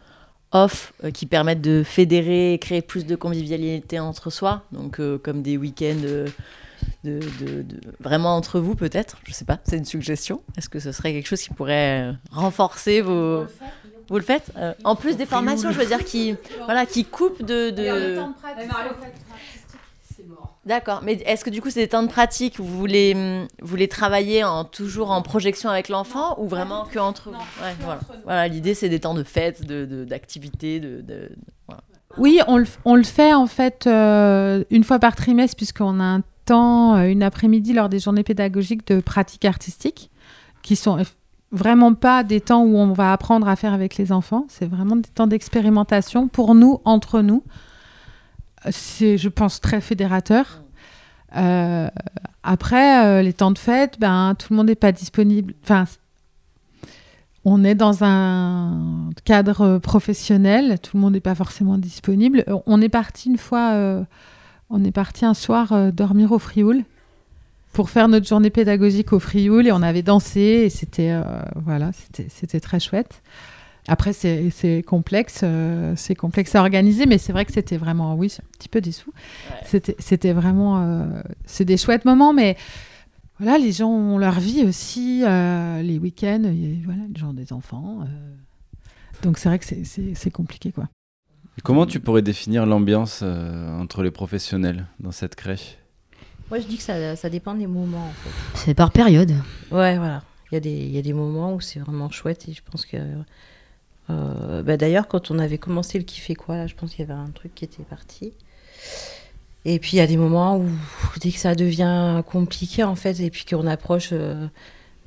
off 0.54 0.92
euh, 1.04 1.10
qui 1.10 1.26
permettent 1.26 1.60
de 1.60 1.82
fédérer, 1.84 2.58
créer 2.60 2.80
plus 2.80 3.04
de 3.04 3.14
convivialité 3.16 3.98
entre 4.00 4.30
soi. 4.30 4.62
Donc, 4.72 4.98
euh, 5.00 5.18
comme 5.18 5.42
des 5.42 5.56
week-ends 5.58 5.96
de, 6.02 6.24
de- 7.04 7.62
de- 7.62 7.80
vraiment 8.00 8.36
entre 8.36 8.60
vous, 8.60 8.74
peut-être. 8.74 9.18
Je 9.26 9.32
sais 9.34 9.44
pas, 9.44 9.58
c'est 9.64 9.76
une 9.76 9.84
suggestion. 9.84 10.40
Est-ce 10.56 10.68
que 10.68 10.78
ce 10.80 10.92
serait 10.92 11.12
quelque 11.12 11.26
chose 11.28 11.42
qui 11.42 11.50
pourrait 11.50 12.02
euh, 12.08 12.12
renforcer 12.30 13.00
vos. 13.02 13.44
Vous 14.10 14.16
le 14.16 14.22
faites 14.24 14.50
Euh, 14.56 14.74
En 14.84 14.96
plus 14.96 15.16
des 15.16 15.24
formations, 15.26 15.70
je 15.72 15.78
veux 15.78 15.86
dire, 15.86 16.04
qui, 16.04 16.34
voilà, 16.66 16.84
qui 16.86 17.04
coupent 17.04 17.42
de. 17.42 17.70
de... 17.70 18.16
D'accord, 20.66 21.00
mais 21.04 21.14
est-ce 21.26 21.44
que 21.44 21.50
du 21.50 21.60
coup 21.60 21.68
c'est 21.70 21.80
des 21.80 21.88
temps 21.88 22.02
de 22.02 22.08
pratique 22.08 22.58
où 22.58 22.64
vous 22.64 22.78
voulez, 22.78 23.12
hum, 23.14 23.46
vous 23.60 23.66
voulez 23.68 23.86
travailler 23.88 24.44
en, 24.44 24.64
toujours 24.64 25.10
en 25.10 25.20
projection 25.20 25.68
avec 25.68 25.88
l'enfant 25.90 26.36
ou 26.38 26.48
vraiment 26.48 26.84
que 26.84 26.98
entre 26.98 27.30
vous 27.30 27.36
Ouais, 27.36 27.74
voilà. 27.80 28.00
Voilà, 28.24 28.48
l'idée 28.48 28.72
c'est 28.74 28.88
des 28.88 29.00
temps 29.00 29.12
de 29.14 29.24
fête, 29.24 29.66
de- 29.66 29.84
de- 29.84 30.04
d'activité, 30.04 30.80
de, 30.80 31.02
de, 31.02 31.30
voilà. 31.68 31.82
Oui, 32.16 32.40
on 32.46 32.56
le, 32.56 32.66
on 32.86 32.94
le 32.94 33.02
fait 33.02 33.34
en 33.34 33.46
fait 33.46 33.86
euh, 33.86 34.64
une 34.70 34.84
fois 34.84 34.98
par 34.98 35.14
trimestre, 35.16 35.56
puisqu'on 35.56 36.00
a 36.00 36.04
un 36.04 36.22
temps, 36.46 36.96
euh, 36.96 37.04
une 37.08 37.22
après-midi 37.22 37.72
lors 37.74 37.88
des 37.88 37.98
journées 37.98 38.22
pédagogiques 38.22 38.86
de 38.86 39.00
pratique 39.00 39.44
artistique, 39.44 40.10
qui 40.62 40.76
sont 40.76 40.98
vraiment 41.52 41.92
pas 41.94 42.22
des 42.24 42.40
temps 42.40 42.62
où 42.62 42.76
on 42.78 42.92
va 42.92 43.12
apprendre 43.12 43.48
à 43.48 43.56
faire 43.56 43.72
avec 43.74 43.96
les 43.96 44.12
enfants. 44.12 44.46
C'est 44.48 44.66
vraiment 44.68 44.96
des 44.96 45.08
temps 45.10 45.26
d'expérimentation 45.26 46.26
pour 46.28 46.54
nous, 46.54 46.80
entre 46.84 47.20
nous. 47.20 47.42
C'est, 48.70 49.18
je 49.18 49.28
pense, 49.28 49.60
très 49.60 49.80
fédérateur. 49.80 50.62
Euh, 51.36 51.88
après, 52.42 53.04
euh, 53.04 53.22
les 53.22 53.32
temps 53.32 53.50
de 53.50 53.58
fête, 53.58 53.98
ben, 53.98 54.34
tout 54.38 54.48
le 54.50 54.56
monde 54.56 54.66
n'est 54.66 54.74
pas 54.74 54.92
disponible. 54.92 55.54
Enfin, 55.62 55.84
on 57.44 57.64
est 57.64 57.74
dans 57.74 58.04
un 58.04 59.10
cadre 59.24 59.78
professionnel, 59.78 60.78
tout 60.80 60.96
le 60.96 61.00
monde 61.00 61.14
n'est 61.14 61.20
pas 61.20 61.34
forcément 61.34 61.78
disponible. 61.78 62.44
Euh, 62.48 62.58
On 62.66 62.80
est 62.80 62.88
parti 62.88 63.30
une 63.30 63.38
fois, 63.38 64.04
on 64.70 64.84
est 64.84 64.92
parti 64.92 65.24
un 65.24 65.34
soir 65.34 65.92
dormir 65.92 66.32
au 66.32 66.38
Frioul 66.38 66.84
pour 67.72 67.90
faire 67.90 68.06
notre 68.06 68.26
journée 68.26 68.50
pédagogique 68.50 69.12
au 69.12 69.18
Frioul 69.18 69.66
et 69.66 69.72
on 69.72 69.82
avait 69.82 70.02
dansé 70.02 70.40
et 70.40 70.70
c'était 70.70 71.14
voilà, 71.56 71.90
c'était 71.92 72.28
c'était 72.30 72.60
très 72.60 72.80
chouette. 72.80 73.20
Après 73.86 74.12
c'est 74.14 74.82
complexe, 74.86 75.40
euh, 75.42 75.92
c'est 75.96 76.14
complexe 76.14 76.54
à 76.54 76.60
organiser, 76.60 77.04
mais 77.04 77.18
c'est 77.18 77.32
vrai 77.32 77.44
que 77.44 77.52
c'était 77.52 77.76
vraiment 77.76 78.14
oui, 78.14 78.30
c'est 78.30 78.42
un 78.42 78.46
petit 78.58 78.68
peu 78.70 78.80
dessous. 78.80 79.12
Ouais. 79.72 79.80
C'était 79.98 80.32
vraiment 80.32 80.80
euh, 80.82 81.20
c'est 81.44 81.66
des 81.66 81.76
chouettes 81.76 82.06
moments, 82.06 82.32
mais 82.32 82.56
voilà, 83.38 83.58
les 83.58 83.72
gens 83.72 83.90
ont 83.90 84.16
leur 84.16 84.40
vie 84.40 84.62
aussi, 84.64 85.22
euh, 85.24 85.82
les 85.82 85.98
week-ends, 85.98 86.40
voilà, 86.84 87.02
les 87.12 87.20
gens 87.20 87.30
ont 87.30 87.34
des 87.34 87.52
enfants. 87.52 88.00
euh. 88.02 88.06
donc 89.22 89.36
c'est 89.38 89.48
vrai 89.50 89.58
que 89.58 89.64
c'est- 89.66 90.30
compliqué, 90.30 90.72
quoi. 90.72 90.88
Et 91.58 91.60
comment 91.60 91.84
tu 91.84 92.00
pourrais 92.00 92.22
définir 92.22 92.64
l'ambiance 92.66 93.20
euh, 93.22 93.78
entre 93.78 94.02
les 94.02 94.10
professionnels 94.10 94.86
dans 94.98 95.12
cette 95.12 95.34
crèche? 95.34 95.76
Moi, 96.50 96.58
je 96.60 96.66
dis 96.66 96.76
que 96.78 96.82
ça, 96.82 97.16
ça 97.16 97.28
dépend 97.30 97.54
des 97.54 97.66
moments, 97.66 98.06
en 98.06 98.12
fait. 98.12 98.30
C'est 98.54 98.74
par 98.74 98.90
période. 98.90 99.32
Ouais, 99.70 99.96
voilà. 99.98 100.22
Il 100.50 100.54
y, 100.54 100.56
a 100.56 100.60
des, 100.60 100.70
il 100.70 100.90
y 100.90 100.98
a 100.98 101.02
des 101.02 101.12
moments 101.12 101.54
où 101.54 101.60
c'est 101.60 101.80
vraiment 101.80 102.10
chouette 102.10 102.48
et 102.48 102.52
je 102.52 102.62
pense 102.62 102.86
que. 102.86 102.96
Euh, 104.10 104.62
bah, 104.62 104.76
D'ailleurs, 104.76 105.08
quand 105.08 105.30
on 105.30 105.38
avait 105.38 105.58
commencé 105.58 105.98
le 105.98 106.04
qui 106.04 106.20
fait 106.20 106.34
quoi, 106.34 106.56
là, 106.56 106.66
je 106.66 106.74
pense 106.74 106.94
qu'il 106.94 107.06
y 107.06 107.10
avait 107.10 107.18
un 107.18 107.30
truc 107.30 107.54
qui 107.54 107.64
était 107.64 107.82
parti. 107.82 108.32
Et 109.64 109.78
puis 109.78 109.92
il 109.94 109.96
y 109.96 110.02
a 110.02 110.06
des 110.06 110.16
moments 110.16 110.58
où, 110.58 110.68
dès 111.20 111.30
que 111.30 111.38
ça 111.38 111.54
devient 111.54 112.22
compliqué, 112.26 112.84
en 112.84 112.94
fait, 112.94 113.20
et 113.20 113.30
puis 113.30 113.44
qu'on 113.44 113.66
approche 113.66 114.10
euh, 114.12 114.46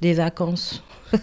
des 0.01 0.13
vacances. 0.13 0.84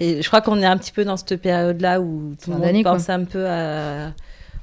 et 0.00 0.22
je 0.22 0.26
crois 0.28 0.40
qu'on 0.40 0.60
est 0.60 0.66
un 0.66 0.76
petit 0.76 0.92
peu 0.92 1.04
dans 1.04 1.16
cette 1.16 1.40
période-là 1.40 2.00
où 2.00 2.34
tout 2.40 2.50
le 2.50 2.56
monde 2.56 2.64
d'année, 2.64 2.82
quoi. 2.82 2.92
pense 2.92 3.08
un 3.08 3.24
peu 3.24 3.48
à, 3.48 4.12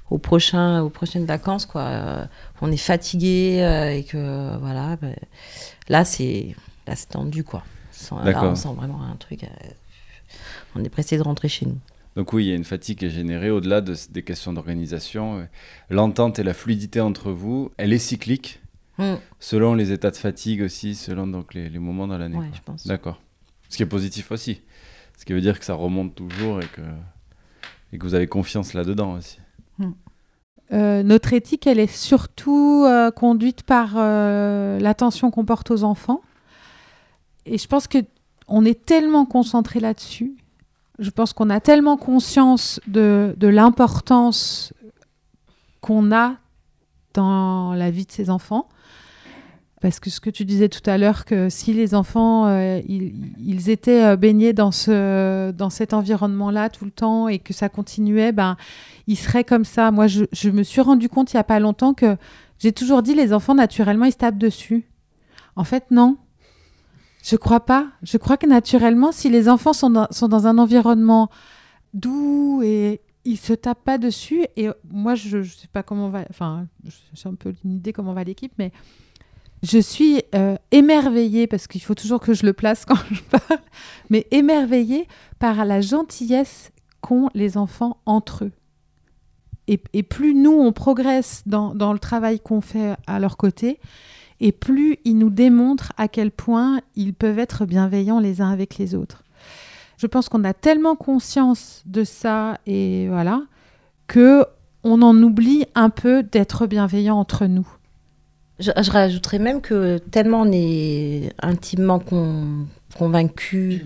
aux, 0.09 0.17
prochains, 0.17 0.81
aux 0.81 0.89
prochaines 0.89 1.25
vacances, 1.25 1.65
quoi. 1.65 1.81
Euh, 1.81 2.25
on 2.61 2.71
est 2.71 2.77
fatigué 2.77 3.59
euh, 3.61 3.91
et 3.91 4.03
que, 4.03 4.57
voilà, 4.59 4.95
bah, 5.01 5.07
là, 5.89 6.05
c'est 6.05 6.55
là, 6.87 6.95
c'est 6.95 7.09
tendu, 7.09 7.43
quoi. 7.43 7.63
Là, 8.11 8.23
D'accord. 8.23 8.43
on 8.45 8.55
sent 8.55 8.73
vraiment 8.75 9.01
un 9.03 9.15
truc. 9.15 9.45
On 10.75 10.83
est 10.83 10.89
pressé 10.89 11.17
de 11.17 11.23
rentrer 11.23 11.47
chez 11.47 11.65
nous. 11.65 11.77
Donc 12.15 12.33
oui, 12.33 12.45
il 12.45 12.49
y 12.49 12.51
a 12.51 12.55
une 12.55 12.65
fatigue 12.65 12.99
qui 12.99 13.05
est 13.05 13.09
générée 13.09 13.51
au-delà 13.51 13.81
de, 13.81 13.95
des 14.09 14.23
questions 14.23 14.51
d'organisation. 14.53 15.39
Euh, 15.39 15.43
L'entente 15.89 16.39
et 16.39 16.43
la 16.43 16.53
fluidité 16.53 16.99
entre 16.99 17.31
vous, 17.31 17.71
elle 17.77 17.93
est 17.93 17.99
cyclique 17.99 18.61
Mm. 18.97 19.15
selon 19.39 19.73
les 19.73 19.91
états 19.91 20.11
de 20.11 20.17
fatigue 20.17 20.61
aussi, 20.61 20.95
selon 20.95 21.25
donc 21.27 21.53
les, 21.53 21.69
les 21.69 21.79
moments 21.79 22.07
dans 22.07 22.17
l'année. 22.17 22.37
Ouais, 22.37 22.51
je 22.53 22.61
pense. 22.63 22.85
D'accord. 22.85 23.21
Ce 23.69 23.77
qui 23.77 23.83
est 23.83 23.87
positif 23.87 24.31
aussi. 24.31 24.61
Ce 25.17 25.25
qui 25.25 25.33
veut 25.33 25.41
dire 25.41 25.59
que 25.59 25.65
ça 25.65 25.73
remonte 25.73 26.13
toujours 26.15 26.61
et 26.61 26.67
que, 26.67 26.81
et 27.93 27.97
que 27.97 28.03
vous 28.03 28.13
avez 28.13 28.27
confiance 28.27 28.73
là-dedans 28.73 29.13
aussi. 29.13 29.39
Euh, 30.73 31.03
notre 31.03 31.33
éthique, 31.33 31.67
elle 31.67 31.79
est 31.79 31.91
surtout 31.93 32.85
euh, 32.85 33.11
conduite 33.11 33.63
par 33.63 33.93
euh, 33.95 34.79
l'attention 34.79 35.31
qu'on 35.31 35.45
porte 35.45 35.71
aux 35.71 35.83
enfants. 35.83 36.21
Et 37.45 37.57
je 37.57 37.67
pense 37.67 37.87
que 37.87 37.97
on 38.47 38.65
est 38.65 38.85
tellement 38.85 39.25
concentré 39.25 39.79
là-dessus. 39.79 40.35
Je 41.01 41.09
pense 41.09 41.33
qu'on 41.33 41.49
a 41.49 41.59
tellement 41.59 41.97
conscience 41.97 42.79
de, 42.85 43.35
l'importance 43.41 44.71
qu'on 45.81 46.11
a 46.11 46.35
dans 47.15 47.73
la 47.73 47.89
vie 47.89 48.05
de 48.05 48.11
ses 48.11 48.29
enfants. 48.29 48.69
Parce 49.81 49.99
que 49.99 50.11
ce 50.11 50.19
que 50.19 50.29
tu 50.29 50.45
disais 50.45 50.69
tout 50.69 50.87
à 50.87 50.99
l'heure, 50.99 51.25
que 51.25 51.49
si 51.49 51.73
les 51.73 51.95
enfants, 51.95 52.45
euh, 52.45 52.79
ils, 52.87 53.33
ils 53.43 53.71
étaient 53.71 54.03
euh, 54.03 54.15
baignés 54.15 54.53
dans, 54.53 54.71
ce, 54.71 55.49
dans 55.49 55.71
cet 55.71 55.95
environnement-là 55.95 56.69
tout 56.69 56.85
le 56.85 56.91
temps 56.91 57.27
et 57.27 57.39
que 57.39 57.51
ça 57.51 57.67
continuait, 57.67 58.31
ben, 58.31 58.57
ils 59.07 59.17
seraient 59.17 59.43
comme 59.43 59.65
ça. 59.65 59.89
Moi, 59.89 60.05
je, 60.05 60.25
je 60.31 60.51
me 60.51 60.61
suis 60.61 60.81
rendu 60.81 61.09
compte 61.09 61.33
il 61.33 61.37
n'y 61.37 61.39
a 61.39 61.43
pas 61.43 61.59
longtemps 61.59 61.95
que 61.95 62.15
j'ai 62.59 62.73
toujours 62.73 63.01
dit 63.01 63.15
les 63.15 63.33
enfants, 63.33 63.55
naturellement, 63.55 64.05
ils 64.05 64.11
se 64.11 64.17
tapent 64.17 64.37
dessus. 64.37 64.87
En 65.55 65.63
fait, 65.63 65.89
non. 65.89 66.17
Je 67.23 67.35
crois 67.35 67.59
pas. 67.59 67.87
Je 68.03 68.17
crois 68.17 68.37
que 68.37 68.47
naturellement, 68.47 69.11
si 69.11 69.29
les 69.29 69.47
enfants 69.47 69.73
sont 69.73 69.89
dans, 69.89 70.47
un 70.47 70.57
environnement 70.57 71.29
doux 71.93 72.61
et 72.63 73.01
ils 73.25 73.37
se 73.37 73.53
tapent 73.53 73.83
pas 73.83 73.97
dessus, 73.97 74.45
et 74.57 74.69
moi, 74.89 75.13
je 75.15 75.37
ne 75.37 75.43
sais 75.43 75.67
pas 75.71 75.83
comment 75.83 76.09
va. 76.09 76.25
Enfin, 76.29 76.67
j'ai 77.13 77.29
un 77.29 77.35
peu 77.35 77.53
une 77.63 77.73
idée 77.73 77.93
comment 77.93 78.13
va 78.13 78.23
l'équipe, 78.23 78.53
mais 78.57 78.71
je 79.61 79.77
suis 79.77 80.23
euh, 80.33 80.55
émerveillée, 80.71 81.45
parce 81.45 81.67
qu'il 81.67 81.81
faut 81.83 81.93
toujours 81.93 82.19
que 82.19 82.33
je 82.33 82.45
le 82.45 82.53
place 82.53 82.85
quand 82.85 82.97
je 83.11 83.21
parle, 83.21 83.61
mais 84.09 84.25
émerveillée 84.31 85.07
par 85.37 85.65
la 85.65 85.81
gentillesse 85.81 86.71
qu'ont 87.01 87.29
les 87.35 87.57
enfants 87.57 87.97
entre 88.07 88.45
eux. 88.45 88.51
Et, 89.67 89.79
et 89.93 90.01
plus 90.01 90.33
nous, 90.33 90.51
on 90.51 90.73
progresse 90.73 91.43
dans, 91.45 91.75
dans 91.75 91.93
le 91.93 91.99
travail 91.99 92.39
qu'on 92.39 92.61
fait 92.61 92.95
à 93.05 93.19
leur 93.19 93.37
côté, 93.37 93.79
et 94.41 94.51
plus 94.51 94.97
ils 95.05 95.17
nous 95.17 95.29
démontrent 95.29 95.93
à 95.95 96.09
quel 96.09 96.31
point 96.31 96.81
ils 96.95 97.13
peuvent 97.13 97.39
être 97.39 97.65
bienveillants 97.65 98.19
les 98.19 98.41
uns 98.41 98.51
avec 98.51 98.77
les 98.77 98.95
autres. 98.95 99.23
Je 99.97 100.07
pense 100.07 100.27
qu'on 100.27 100.43
a 100.43 100.53
tellement 100.53 100.95
conscience 100.95 101.83
de 101.85 102.03
ça, 102.03 102.57
et 102.65 103.07
voilà, 103.07 103.43
que 104.07 104.45
on 104.83 105.03
en 105.03 105.15
oublie 105.21 105.65
un 105.75 105.91
peu 105.91 106.23
d'être 106.23 106.65
bienveillants 106.65 107.19
entre 107.19 107.45
nous. 107.45 107.67
Je, 108.59 108.71
je 108.75 108.91
rajouterais 108.91 109.37
même 109.37 109.61
que 109.61 109.99
tellement 109.99 110.41
on 110.41 110.51
est 110.51 111.31
intimement 111.41 111.99
con- 111.99 112.65
convaincu 112.97 113.85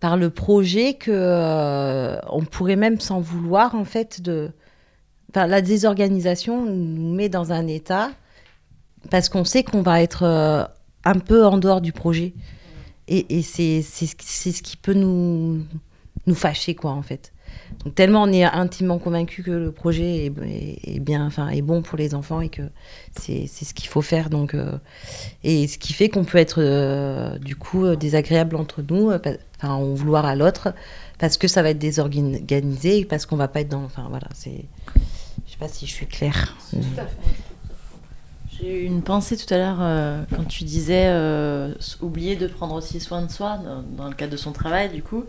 par 0.00 0.16
le 0.16 0.30
projet 0.30 0.94
que 0.94 1.10
euh, 1.12 2.18
on 2.30 2.44
pourrait 2.44 2.76
même 2.76 3.00
s'en 3.00 3.20
vouloir 3.20 3.74
en 3.74 3.84
fait 3.84 4.22
de 4.22 4.50
enfin, 5.30 5.46
la 5.46 5.60
désorganisation 5.60 6.64
nous 6.64 7.14
met 7.14 7.28
dans 7.28 7.52
un 7.52 7.66
état 7.66 8.10
parce 9.10 9.28
qu'on 9.28 9.44
sait 9.44 9.62
qu'on 9.64 9.82
va 9.82 10.02
être 10.02 10.22
euh, 10.24 10.64
un 11.04 11.18
peu 11.18 11.44
en 11.46 11.58
dehors 11.58 11.80
du 11.80 11.92
projet. 11.92 12.34
Et, 13.08 13.38
et 13.38 13.42
c'est 13.42 13.82
ce 13.82 14.14
qui- 14.62 14.76
peut 14.76 14.94
nous 14.94 15.62
nous 16.26 16.34
fâcher 16.34 16.74
quoi 16.74 16.90
en 16.90 17.02
fait. 17.02 17.32
Tellement 17.94 18.24
on 18.24 18.32
est 18.32 18.42
intimement 18.42 18.98
convaincu 18.98 19.42
que 19.44 19.52
le 19.52 19.70
projet 19.70 20.26
est, 20.84 20.98
bien 21.00 21.24
enfin 21.24 21.48
est 21.50 21.62
bon 21.62 21.82
pour 21.82 21.96
les 21.96 22.14
enfants 22.16 22.40
et 22.40 22.48
que 22.48 22.62
c'est 23.18 23.46
ce 23.46 23.72
qu'il 23.74 23.88
faut 23.88 24.02
faire. 24.02 24.28
Donc 24.28 24.54
euh, 24.54 24.72
et 25.44 25.68
ce 25.68 25.78
qui 25.78 25.92
fait 25.92 26.08
qu'on 26.08 26.24
peut 26.24 26.38
être 26.38 26.60
euh, 26.60 27.38
du 27.38 27.54
coup 27.54 27.94
désagréable 27.94 28.56
entre 28.56 28.82
nous 28.82 29.10
euh, 29.10 29.18
enfin 29.62 29.74
en 29.74 29.94
vouloir 29.94 30.26
à 30.26 30.34
l'autre 30.34 30.74
parce 31.18 31.36
que 31.38 31.46
ça 31.46 31.62
va 31.62 31.70
être 31.70 31.78
désorganisé 31.78 32.98
et 32.98 33.04
parce 33.04 33.24
qu'on 33.24 33.36
va 33.36 33.46
pas 33.48 33.60
être 33.60 33.68
dans 33.70 33.84
enfin 33.84 34.06
voilà 34.10 34.26
c'est 34.34 34.64
je 35.46 35.52
sais 35.52 35.58
pas 35.58 35.68
si 35.68 35.86
je 35.86 35.92
suis 35.92 36.06
claire 36.06 36.56
J'ai 38.58 38.82
eu 38.82 38.86
une 38.86 39.02
pensée 39.02 39.36
tout 39.36 39.52
à 39.52 39.58
l'heure 39.58 39.78
euh, 39.80 40.22
quand 40.34 40.44
tu 40.44 40.64
disais 40.64 41.08
euh, 41.08 41.74
oublier 42.00 42.36
de 42.36 42.46
prendre 42.46 42.74
aussi 42.74 43.00
soin 43.00 43.20
de 43.22 43.30
soi 43.30 43.58
dans, 43.96 44.08
le 44.08 44.14
cadre 44.14 44.32
de 44.32 44.36
son 44.36 44.52
travail, 44.52 44.88
du 44.88 45.02
coup. 45.02 45.24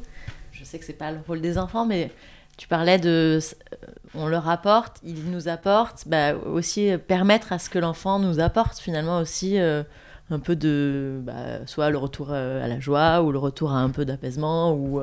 Je 0.51 0.63
sais 0.63 0.79
que 0.79 0.85
c'est 0.85 0.93
pas 0.93 1.11
le 1.11 1.19
rôle 1.27 1.41
des 1.41 1.57
enfants, 1.57 1.85
mais 1.85 2.11
tu 2.55 2.67
parlais 2.67 2.99
de. 2.99 3.39
euh, 3.39 3.87
On 4.15 4.27
leur 4.27 4.47
apporte, 4.47 4.97
ils 5.03 5.29
nous 5.29 5.49
apportent, 5.49 6.07
bah, 6.07 6.35
aussi 6.35 6.91
permettre 7.07 7.51
à 7.51 7.59
ce 7.59 7.69
que 7.69 7.79
l'enfant 7.79 8.19
nous 8.19 8.39
apporte 8.39 8.79
finalement 8.79 9.19
aussi 9.19 9.57
un 9.59 10.39
peu 10.39 10.55
de. 10.55 11.19
bah, 11.23 11.65
soit 11.65 11.89
le 11.89 11.97
retour 11.97 12.31
à 12.31 12.67
la 12.67 12.79
joie 12.79 13.21
ou 13.23 13.31
le 13.31 13.39
retour 13.39 13.73
à 13.73 13.79
un 13.79 13.89
peu 13.89 14.05
d'apaisement 14.05 14.73
ou. 14.73 15.01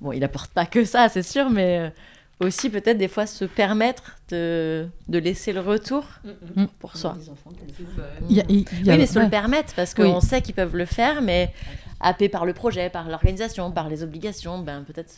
bon, 0.00 0.12
il 0.12 0.24
apporte 0.24 0.50
pas 0.52 0.66
que 0.66 0.84
ça, 0.84 1.08
c'est 1.10 1.22
sûr, 1.22 1.50
mais. 1.50 1.92
Aussi 2.40 2.70
peut-être 2.70 2.98
des 2.98 3.08
fois 3.08 3.26
se 3.26 3.44
permettre 3.44 4.16
de, 4.30 4.86
de 5.08 5.18
laisser 5.18 5.52
le 5.52 5.60
retour 5.60 6.04
Mm. 6.56 6.64
pour 6.78 6.96
soi. 6.96 7.16
Il 8.28 8.36
y 8.36 8.40
a- 8.40 8.44
il 8.48 8.60
y 8.60 8.90
a- 8.90 8.94
Oui, 8.94 8.98
mais 8.98 9.06
se 9.06 9.18
ouais. 9.18 9.24
le 9.24 9.30
permettre, 9.30 9.74
parce 9.74 9.94
Oui. 9.98 10.04
qu'on 10.10 10.20
sait 10.20 10.40
qu'ils 10.42 10.54
peuvent 10.54 10.76
le 10.76 10.86
faire, 10.86 11.22
mais 11.22 11.52
happés 12.00 12.28
par 12.28 12.46
le 12.46 12.52
projet, 12.54 12.88
par 12.90 13.08
l'organisation, 13.08 13.70
par 13.72 13.88
les 13.88 14.02
obligations, 14.02 14.58
ben 14.60 14.82
peut-être 14.84 15.10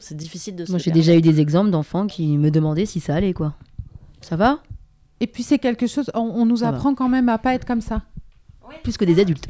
c'est 0.00 0.16
difficile 0.16 0.56
de 0.56 0.64
se 0.64 0.70
Moi, 0.72 0.78
j'ai 0.78 0.90
déjà 0.90 1.14
eu 1.14 1.20
des 1.20 1.40
exemples 1.40 1.70
d'enfants 1.70 2.06
qui 2.06 2.38
me 2.38 2.50
demandaient 2.50 2.86
si 2.86 3.00
ça 3.00 3.14
allait, 3.16 3.34
quoi. 3.34 3.54
Ça 4.22 4.36
va? 4.36 4.60
Et 5.20 5.26
puis 5.26 5.42
c'est 5.42 5.58
quelque 5.58 5.86
chose, 5.86 6.10
on, 6.14 6.20
on 6.20 6.46
nous 6.46 6.58
Ça 6.58 6.70
va. 6.70 6.76
apprend 6.76 6.94
quand 6.94 7.08
même 7.08 7.28
à 7.28 7.38
pas 7.38 7.54
être 7.54 7.64
comme 7.66 7.80
ça. 7.82 8.02
Plus 8.82 8.96
que 8.96 9.04
des 9.04 9.20
adultes. 9.20 9.46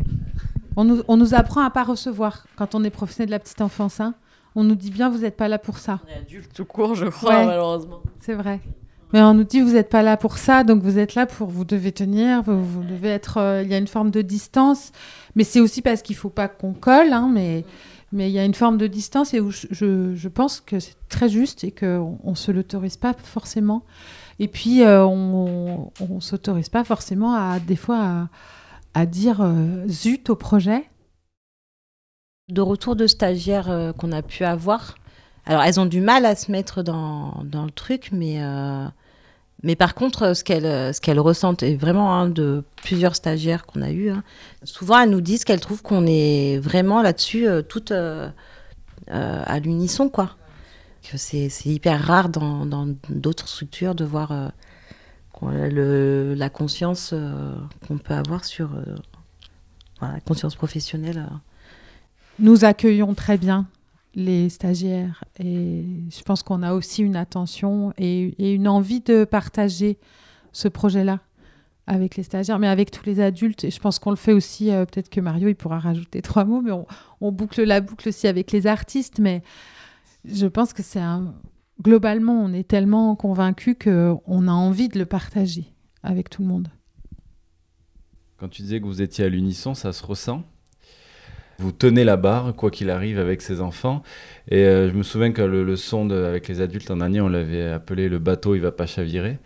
On 0.77 0.85
nous, 0.85 1.03
on 1.07 1.17
nous 1.17 1.35
apprend 1.35 1.63
à 1.65 1.71
pas 1.71 1.85
recevoir 1.85 2.47
quand 2.57 2.75
on 2.75 2.83
est 2.83 2.91
professionnel 2.91 3.29
de 3.29 3.31
la 3.33 3.39
petite 3.39 3.61
enfance. 3.61 4.01
hein. 4.01 4.15
On 4.55 4.65
nous 4.65 4.75
dit 4.75 4.91
bien, 4.91 5.09
vous 5.09 5.19
n'êtes 5.19 5.37
pas 5.37 5.49
là 5.49 5.59
pour 5.59 5.79
ça. 5.79 6.01
On 6.07 6.11
est 6.11 6.19
adulte 6.23 6.53
tout 6.55 6.65
court, 6.65 6.95
je 6.95 7.07
crois, 7.07 7.37
Ouais. 7.39 7.47
malheureusement. 7.47 8.01
C'est 8.21 8.35
vrai. 8.35 8.61
Mais 9.13 9.21
on 9.21 9.35
nous 9.35 9.45
dit, 9.45 9.61
vous 9.61 9.73
n'êtes 9.73 9.91
pas 9.91 10.03
là 10.03 10.17
pour 10.17 10.39
ça, 10.39 10.65
donc 10.65 10.83
vous 10.83 10.99
êtes 10.99 11.15
là 11.15 11.27
pour, 11.27 11.49
vous 11.49 11.65
devez 11.65 11.93
tenir, 11.93 12.43
vous, 12.43 12.65
vous 12.65 12.83
devez 12.83 13.09
être, 13.11 13.37
euh, 13.39 13.63
il 13.63 13.71
y 13.71 13.75
a 13.75 13.79
une 13.79 13.87
forme 13.87 14.11
de 14.11 14.23
distance. 14.23 14.91
Mais 15.37 15.45
c'est 15.45 15.61
aussi 15.61 15.83
parce 15.83 16.01
qu'il 16.03 16.17
faut 16.17 16.31
pas 16.31 16.49
qu'on 16.49 16.73
colle, 16.73 17.13
hein, 17.13 17.31
mais 17.33 17.65
mais 18.15 18.29
il 18.29 18.35
y 18.35 18.39
a 18.39 18.45
une 18.45 18.53
forme 18.53 18.77
de 18.77 18.87
distance 18.87 19.33
et 19.33 19.41
où 19.41 19.51
je, 19.51 19.67
je, 19.71 20.15
je 20.15 20.29
pense 20.29 20.61
que 20.61 20.79
c'est 20.81 20.97
très 21.09 21.31
juste 21.31 21.65
et 21.65 21.71
qu'on 21.71 22.19
on 22.23 22.35
se 22.35 22.51
l'autorise 22.53 22.99
pas 22.99 23.15
forcément. 23.15 23.85
Et 24.39 24.49
puis 24.49 24.83
euh, 24.83 25.03
on, 25.07 25.91
on 25.99 26.21
s'autorise 26.21 26.69
pas 26.69 26.85
forcément 26.85 27.35
à 27.35 27.59
des 27.59 27.77
fois 27.77 27.99
à, 28.03 28.29
à 28.93 29.07
dire 29.07 29.41
euh, 29.41 29.87
zut 29.89 30.29
au 30.29 30.37
projet. 30.37 30.85
De 32.49 32.61
retour 32.61 32.97
de 32.97 33.07
stagiaires 33.07 33.71
euh, 33.71 33.93
qu'on 33.93 34.13
a 34.13 34.23
pu 34.23 34.45
avoir. 34.45 34.97
Alors, 35.45 35.63
elles 35.63 35.81
ont 35.81 35.87
du 35.87 36.01
mal 36.01 36.25
à 36.25 36.37
se 36.37 36.53
mettre 36.53 36.83
dans, 36.83 37.43
dans 37.45 37.65
le 37.65 37.71
truc, 37.71 38.11
mais, 38.13 38.43
euh, 38.43 38.87
mais 39.63 39.75
par 39.75 39.95
contre, 39.95 40.23
euh, 40.23 40.35
ce 40.35 40.45
qu'elles 40.45 40.95
ce 40.95 41.01
qu'elles 41.01 41.19
ressentent, 41.19 41.63
et 41.63 41.77
vraiment 41.77 42.15
hein, 42.15 42.29
de 42.29 42.65
plusieurs 42.77 43.17
stagiaires 43.17 43.67
qu'on 43.67 43.83
a 43.83 43.91
eu, 43.91 44.11
hein, 44.11 44.23
souvent 44.65 45.01
elles 45.01 45.11
nous 45.11 45.21
disent 45.21 45.45
qu'elles 45.45 45.61
trouvent 45.61 45.83
qu'on 45.83 46.07
est 46.07 46.59
vraiment 46.59 47.03
là-dessus, 47.03 47.49
euh, 47.49 47.63
toutes 47.63 47.93
à 49.09 49.59
l'unisson, 49.59 50.09
quoi. 50.09 50.37
Que 51.03 51.17
c'est 51.19 51.49
c'est 51.49 51.69
hyper 51.69 52.01
rare 52.01 52.29
dans 52.29 52.87
d'autres 53.09 53.49
structures 53.49 53.97
de 53.97 54.05
voir 54.05 54.53
le, 55.43 56.35
la 56.35 56.49
conscience 56.49 57.13
qu'on 57.87 57.99
peut 57.99 58.15
avoir 58.15 58.45
sur 58.45 58.71
la 60.01 60.21
conscience 60.21 60.55
professionnelle. 60.55 61.27
Nous 62.39 62.65
accueillons 62.65 63.15
très 63.15 63.39
bien 63.39 63.69
les 64.15 64.49
stagiaires 64.49 65.25
et 65.39 65.85
je 66.11 66.23
pense 66.23 66.43
qu'on 66.43 66.63
a 66.63 66.75
aussi 66.75 67.03
une 67.03 67.17
attention 67.17 67.93
et, 67.97 68.35
et 68.39 68.53
une 68.53 68.69
envie 68.69 69.01
de 69.01 69.25
partager 69.25 69.99
ce 70.53 70.69
projet-là 70.69 71.21
avec 71.87 72.17
les 72.17 72.23
stagiaires, 72.23 72.59
mais 72.59 72.69
avec 72.69 72.91
tous 72.91 73.05
les 73.07 73.21
adultes. 73.21 73.65
Et 73.65 73.71
je 73.71 73.81
pense 73.81 73.99
qu'on 73.99 74.11
le 74.11 74.17
fait 74.17 74.33
aussi, 74.33 74.71
euh, 74.71 74.85
peut-être 74.85 75.09
que 75.09 75.21
Mario, 75.21 75.49
il 75.49 75.57
pourra 75.57 75.79
rajouter 75.79 76.23
trois 76.23 76.45
mots, 76.45 76.63
mais 76.63 76.73
on, 76.73 76.87
on 77.21 77.33
boucle 77.33 77.63
la 77.63 77.81
boucle 77.81 78.09
aussi 78.09 78.27
avec 78.29 78.53
les 78.53 78.67
artistes. 78.67 79.19
Mais 79.19 79.43
je 80.25 80.47
pense 80.47 80.73
que 80.73 80.83
c'est 80.83 81.01
un... 81.01 81.35
Globalement, 81.81 82.35
on 82.35 82.53
est 82.53 82.69
tellement 82.69 83.17
convaincus 83.17 83.77
qu'on 83.83 84.49
a 84.49 84.53
envie 84.53 84.89
de 84.89 84.99
le 84.99 85.07
partager 85.07 85.73
avec 86.03 86.31
tout 86.31 86.43
le 86.43 86.49
monde. 86.49 86.69
Quand 88.37 88.49
tu 88.49 88.63
disais 88.63 88.81
que 88.81 88.87
vous 88.87 89.03
étiez 89.03 89.25
à 89.25 89.29
l'unisson, 89.29 89.75
ça 89.75 89.93
se 89.93 90.05
ressent? 90.05 90.45
Vous 91.59 91.73
tenez 91.73 92.05
la 92.05 92.17
barre, 92.17 92.55
quoi 92.55 92.71
qu'il 92.71 92.91
arrive, 92.91 93.19
avec 93.19 93.43
ces 93.43 93.61
enfants. 93.61 94.03
Et 94.51 94.65
euh, 94.65 94.91
je 94.91 94.95
me 94.95 95.03
souviens 95.03 95.33
que 95.33 95.43
le, 95.43 95.77
son 95.77 96.11
avec 96.11 96.49
les 96.49 96.61
adultes 96.61 96.91
en 96.91 97.01
année, 97.01 97.21
on 97.21 97.29
l'avait 97.29 97.71
appelé 97.71 98.09
le 98.09 98.19
bateau, 98.19 98.55
il 98.55 98.61
va 98.61 98.73
pas 98.73 98.87
chavirer. 98.87 99.39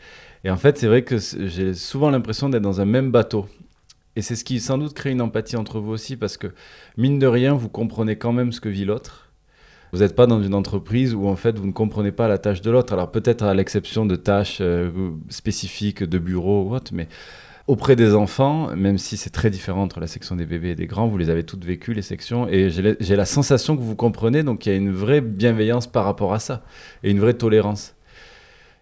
Et 0.44 0.50
en 0.50 0.56
fait, 0.56 0.78
c'est 0.78 0.86
vrai 0.86 1.02
que 1.02 1.16
j'ai 1.18 1.74
souvent 1.74 2.10
l'impression 2.10 2.48
d'être 2.48 2.62
dans 2.62 2.80
un 2.80 2.84
même 2.84 3.10
bateau. 3.10 3.46
Et 4.14 4.22
c'est 4.22 4.34
ce 4.34 4.44
qui 4.44 4.60
sans 4.60 4.78
doute 4.78 4.94
crée 4.94 5.10
une 5.10 5.20
empathie 5.20 5.56
entre 5.56 5.78
vous 5.78 5.92
aussi, 5.92 6.16
parce 6.16 6.36
que 6.36 6.48
mine 6.96 7.18
de 7.18 7.26
rien, 7.26 7.54
vous 7.54 7.68
comprenez 7.68 8.16
quand 8.16 8.32
même 8.32 8.52
ce 8.52 8.60
que 8.60 8.68
vit 8.68 8.84
l'autre. 8.84 9.26
Vous 9.92 10.00
n'êtes 10.00 10.16
pas 10.16 10.26
dans 10.26 10.42
une 10.42 10.54
entreprise 10.54 11.14
où 11.14 11.26
en 11.26 11.36
fait 11.36 11.58
vous 11.58 11.66
ne 11.66 11.72
comprenez 11.72 12.12
pas 12.12 12.28
la 12.28 12.38
tâche 12.38 12.60
de 12.60 12.70
l'autre. 12.70 12.92
Alors 12.92 13.10
peut-être 13.10 13.44
à 13.44 13.54
l'exception 13.54 14.04
de 14.04 14.16
tâches 14.16 14.58
euh, 14.60 14.90
spécifiques 15.28 16.02
de 16.02 16.18
bureau 16.18 16.64
ou 16.64 16.74
autre, 16.74 16.92
mais 16.94 17.08
auprès 17.66 17.96
des 17.96 18.14
enfants, 18.14 18.74
même 18.76 18.96
si 18.98 19.16
c'est 19.16 19.30
très 19.30 19.50
différent 19.50 19.82
entre 19.82 19.98
la 20.00 20.06
section 20.06 20.36
des 20.36 20.46
bébés 20.46 20.70
et 20.70 20.74
des 20.74 20.86
grands, 20.86 21.08
vous 21.08 21.18
les 21.18 21.30
avez 21.30 21.42
toutes 21.44 21.64
vécues, 21.64 21.94
les 21.94 22.02
sections, 22.02 22.48
et 22.48 22.70
j'ai 22.70 23.16
la- 23.16 23.24
sensation 23.24 23.76
que 23.76 23.82
vous 23.82 23.96
comprenez, 23.96 24.42
donc 24.42 24.66
il 24.66 24.68
y 24.68 24.72
a 24.72 24.76
une 24.76 24.92
vraie 24.92 25.20
bienveillance 25.20 25.86
par 25.86 26.04
rapport 26.04 26.32
à 26.32 26.38
ça, 26.38 26.62
et 27.02 27.10
une 27.10 27.18
vraie 27.18 27.34
tolérance. 27.34 27.94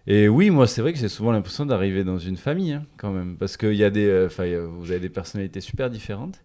Et 0.07 0.27
oui, 0.27 0.51
moi, 0.51 0.67
c'est 0.67 0.81
vrai 0.81 0.93
que 0.93 0.99
j'ai 0.99 1.09
souvent 1.09 1.31
l'impression 1.31 1.65
d'arriver 1.65 2.03
dans 2.03 2.19
une 2.19 2.37
famille, 2.37 2.73
hein, 2.73 2.85
quand 2.97 3.11
même, 3.11 3.37
parce 3.37 3.57
que 3.57 3.73
y 3.73 3.83
a 3.83 3.89
des, 3.89 4.05
euh, 4.05 4.67
vous 4.77 4.91
avez 4.91 4.99
des 4.99 5.09
personnalités 5.09 5.61
super 5.61 5.89
différentes. 5.89 6.41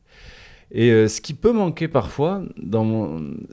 Et 0.72 0.90
euh, 0.92 1.09
ce 1.09 1.20
qui 1.20 1.35
peut 1.35 1.53
manquer 1.53 1.88
parfois, 1.88 2.42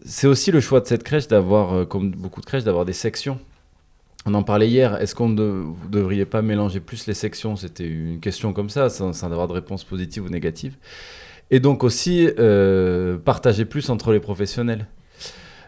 c'est 0.05 0.27
aussi 0.27 0.51
le 0.51 0.61
choix 0.61 0.79
de 0.79 0.85
cette 0.85 1.03
crèche 1.03 1.27
d'avoir, 1.27 1.73
euh, 1.73 1.85
comme 1.85 2.11
beaucoup 2.11 2.41
de 2.41 2.45
crèches, 2.45 2.63
d'avoir 2.63 2.85
des 2.85 2.93
sections. 2.93 3.39
On 4.27 4.33
en 4.33 4.43
parlait 4.43 4.67
hier. 4.67 5.01
Est-ce 5.01 5.15
qu'on 5.15 5.29
ne 5.29 5.41
vous 5.41 5.87
devriez 5.87 6.25
pas 6.25 6.41
mélanger 6.41 6.81
plus 6.81 7.07
les 7.07 7.13
sections? 7.13 7.55
C'était 7.55 7.87
une 7.87 8.19
question 8.19 8.51
comme 8.51 8.69
ça, 8.69 8.89
sans, 8.89 9.23
avoir 9.23 9.47
de 9.47 9.53
réponse 9.53 9.85
positive 9.85 10.25
ou 10.25 10.27
négative. 10.27 10.75
Et 11.49 11.61
donc 11.61 11.85
aussi 11.85 12.29
euh, 12.37 13.17
partager 13.17 13.63
plus 13.63 13.89
entre 13.89 14.11
les 14.11 14.19
professionnels. 14.19 14.87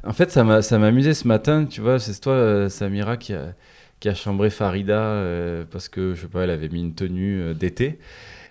En 0.03 0.11
fait, 0.11 0.29
ça 0.29 0.43
m'a 0.43 0.57
amusé 0.85 1.13
ce 1.13 1.25
matin. 1.25 1.67
Tu 1.69 1.79
vois, 1.79 1.99
c'est 1.99 2.19
toi, 2.19 2.33
euh, 2.33 2.67
Samira, 2.67 3.15
qui 3.15 3.33
a, 3.33 3.53
qui 4.01 4.09
a 4.09 4.13
chambré 4.13 4.49
Farida 4.49 4.99
euh, 4.99 5.63
parce 5.71 5.87
que 5.87 6.13
je 6.13 6.23
sais 6.23 6.27
pas, 6.27 6.43
elle 6.43 6.49
avait 6.49 6.67
mis 6.67 6.81
une 6.81 6.95
tenue 6.95 7.53
d'été. 7.55 7.97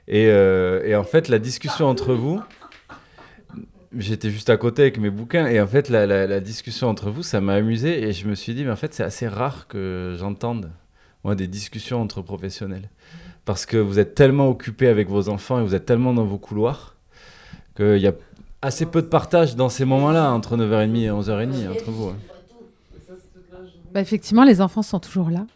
Et 0.06 0.32
en 0.32 1.04
fait, 1.04 1.28
la 1.28 1.38
discussion 1.38 1.84
entre 1.84 2.14
vous. 2.14 2.40
J'étais 3.96 4.30
juste 4.30 4.50
à 4.50 4.56
côté 4.58 4.82
avec 4.82 4.98
mes 4.98 5.08
bouquins 5.10 5.46
et 5.46 5.60
en 5.60 5.66
fait 5.66 5.88
la, 5.88 6.06
la- 6.06 6.26
la 6.26 6.40
discussion 6.40 6.88
entre 6.88 7.10
vous 7.10 7.22
ça 7.22 7.40
m'a 7.40 7.54
amusé 7.54 8.02
et 8.06 8.12
je 8.12 8.28
me 8.28 8.34
suis 8.34 8.54
dit 8.54 8.64
mais 8.64 8.70
en 8.70 8.76
fait 8.76 8.92
c'est 8.92 9.02
assez 9.02 9.26
rare 9.26 9.66
que 9.66 10.14
j'entende 10.18 10.70
moi 11.24 11.34
des 11.34 11.46
discussions 11.46 12.02
entre 12.02 12.20
professionnels 12.20 12.90
parce 13.46 13.64
que 13.64 13.78
vous 13.78 13.98
êtes 13.98 14.14
tellement 14.14 14.48
occupés 14.48 14.88
avec 14.88 15.08
vos 15.08 15.30
enfants 15.30 15.58
et 15.58 15.62
vous 15.62 15.74
êtes 15.74 15.86
tellement 15.86 16.12
dans 16.12 16.24
vos 16.26 16.36
couloirs 16.36 16.96
qu'il 17.76 17.96
y 17.96 18.06
a 18.06 18.12
assez 18.60 18.84
peu 18.84 19.00
de 19.00 19.06
partage 19.06 19.56
dans 19.56 19.70
ces 19.70 19.86
moments-là 19.86 20.32
entre 20.32 20.56
9h30 20.58 20.96
et 20.96 21.08
11h30 21.08 21.70
entre 21.70 21.90
vous. 21.90 22.08
hein. 22.08 22.16
Bah, 23.94 24.00
effectivement, 24.02 24.44
les 24.44 24.60
enfants 24.60 24.82
sont 24.82 25.00
toujours 25.00 25.30
là, 25.30 25.46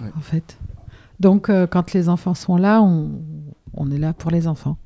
Ouais. 0.00 0.10
en 0.16 0.20
fait. 0.20 0.58
Donc, 1.20 1.48
euh, 1.48 1.66
quand 1.66 1.94
les 1.94 2.08
enfants 2.10 2.34
sont 2.34 2.56
là, 2.56 2.82
on, 2.82 3.10
on 3.74 3.90
est 3.90 3.98
là 3.98 4.12
pour 4.12 4.30
les 4.30 4.46
enfants. 4.46 4.76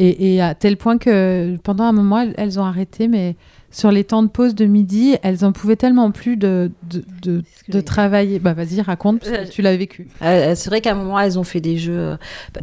Et, 0.00 0.34
et 0.36 0.40
à 0.40 0.54
tel 0.54 0.76
point 0.76 0.96
que 0.96 1.56
pendant 1.64 1.84
un 1.84 1.92
moment, 1.92 2.20
elles, 2.20 2.34
elles 2.38 2.60
ont 2.60 2.64
arrêté, 2.64 3.08
mais 3.08 3.34
sur 3.72 3.90
les 3.90 4.04
temps 4.04 4.22
de 4.22 4.28
pause 4.28 4.54
de 4.54 4.64
midi, 4.64 5.16
elles 5.24 5.44
en 5.44 5.50
pouvaient 5.52 5.76
tellement 5.76 6.10
plus 6.12 6.36
de, 6.36 6.70
de, 6.84 7.04
de, 7.22 7.42
de 7.68 7.80
travailler. 7.80 8.38
Bah, 8.38 8.54
vas-y, 8.54 8.80
raconte, 8.80 9.20
parce 9.20 9.48
que 9.48 9.50
tu 9.52 9.60
l'as 9.60 9.76
vécu. 9.76 10.06
Euh, 10.22 10.54
c'est 10.54 10.70
vrai 10.70 10.80
qu'à 10.80 10.92
un 10.92 10.94
moment, 10.94 11.18
elles 11.18 11.36
ont 11.38 11.42
fait 11.44 11.60
des 11.60 11.76
jeux. 11.78 11.98
euh, 11.98 12.16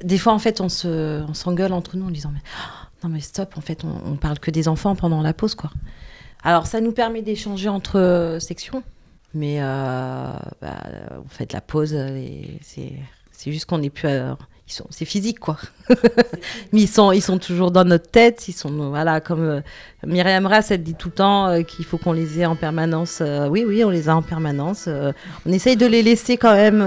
Des 0.03 0.17
fois, 0.17 0.31
en 0.33 0.39
fait, 0.39 0.61
on 0.61 0.69
se, 0.69 1.21
on 1.29 1.33
s'engueule 1.33 1.73
entre 1.73 1.97
nous 1.97 2.07
en 2.07 2.09
disant 2.09 2.31
mais, 2.33 2.39
oh, 2.57 2.87
non 3.03 3.09
mais 3.13 3.19
stop, 3.19 3.53
en 3.57 3.61
fait, 3.61 3.83
on, 3.83 4.11
on 4.13 4.15
parle 4.15 4.39
que 4.39 4.49
des 4.49 4.67
enfants 4.69 4.95
pendant 4.95 5.21
la 5.21 5.33
pause, 5.33 5.55
quoi. 5.55 5.71
Alors, 6.41 6.67
ça 6.67 6.79
nous 6.79 6.93
permet 6.93 7.21
d'échanger 7.21 7.67
entre 7.69 7.99
euh, 7.99 8.39
sections, 8.39 8.81
mais 9.33 9.57
euh, 9.59 10.31
bah, 10.61 10.77
en 11.19 11.27
fait, 11.29 11.51
la 11.51 11.59
pause, 11.61 11.91
euh, 11.93 12.17
c'est, 12.61 12.93
c'est 13.31 13.51
juste 13.51 13.65
qu'on 13.65 13.79
n'est 13.79 13.89
plus. 13.89 14.07
à- 14.07 14.37
ils 14.67 14.73
sont, 14.73 14.87
c'est 14.89 15.05
physique, 15.05 15.39
quoi. 15.39 15.57
mais 16.73 16.81
ils 16.81 16.87
sont, 16.87 17.11
ils 17.11 17.21
sont 17.21 17.37
toujours 17.37 17.69
dans 17.69 17.83
notre 17.83 18.09
tête. 18.09 18.47
Ils 18.47 18.53
sont, 18.53 18.89
voilà, 18.89 19.21
comme 19.21 19.43
euh, 19.43 19.61
Myriam 20.05 20.47
Rass, 20.47 20.71
elle 20.71 20.81
dit 20.81 20.95
tout 20.95 21.09
le 21.09 21.13
temps 21.13 21.47
euh, 21.47 21.61
qu'il 21.61 21.85
faut 21.85 21.99
qu'on 21.99 22.13
les 22.13 22.39
ait 22.39 22.47
en 22.47 22.55
permanence. 22.55 23.19
Euh, 23.21 23.47
oui, 23.47 23.63
oui, 23.67 23.83
on 23.83 23.91
les 23.91 24.09
a 24.09 24.15
en 24.15 24.23
permanence. 24.23 24.85
Euh, 24.87 25.11
on 25.45 25.51
essaye 25.51 25.75
de 25.75 25.85
les 25.85 26.01
laisser 26.01 26.37
quand 26.37 26.55
même 26.55 26.79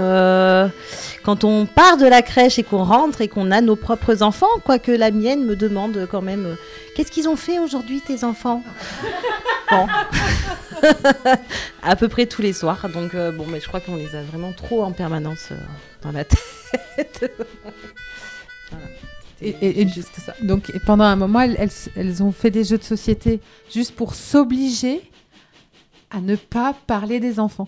quand 1.23 1.43
on 1.43 1.65
part 1.65 1.95
de 1.97 2.05
la 2.05 2.21
crèche 2.21 2.59
et 2.59 2.63
qu'on 2.63 2.83
rentre 2.83 3.21
et 3.21 3.27
qu'on 3.27 3.51
a 3.51 3.61
nos 3.61 3.75
propres 3.75 4.23
enfants, 4.23 4.47
quoique 4.65 4.91
la 4.91 5.11
mienne 5.11 5.45
me 5.45 5.55
demande 5.55 6.07
quand 6.11 6.21
même 6.21 6.57
qu'est-ce 6.95 7.11
qu'ils 7.11 7.29
ont 7.29 7.35
fait 7.35 7.59
aujourd'hui 7.59 8.01
tes 8.01 8.23
enfants? 8.23 8.61
Bon, 9.71 9.87
à 11.83 11.95
peu 11.95 12.07
près 12.07 12.25
tous 12.25 12.41
les 12.41 12.53
soirs. 12.53 12.87
Donc 12.93 13.15
bon, 13.15 13.45
mais 13.47 13.59
je 13.59 13.67
crois 13.67 13.79
qu'on 13.79 13.95
les 13.95 14.15
a 14.15 14.21
vraiment 14.21 14.51
trop 14.51 14.83
en 14.83 14.91
permanence 14.91 15.53
dans 16.01 16.11
la 16.11 16.23
tête. 16.25 17.31
Voilà. 18.71 18.85
Et, 19.41 19.49
et- 19.61 19.81
et 19.81 19.87
juste 19.87 20.13
ça. 20.19 20.35
Donc, 20.43 20.69
et 20.69 20.79
pendant 20.79 21.05
un 21.05 21.15
moment, 21.15 21.39
elles, 21.41 21.55
elles, 21.57 21.71
elles 21.95 22.21
ont 22.21 22.31
fait 22.31 22.51
des 22.51 22.63
jeux 22.63 22.77
de 22.77 22.83
société 22.83 23.39
juste 23.73 23.95
pour 23.95 24.13
s'obliger 24.13 25.01
à 26.11 26.21
ne 26.21 26.35
pas 26.35 26.75
parler 26.85 27.19
des 27.19 27.39
enfants. 27.39 27.67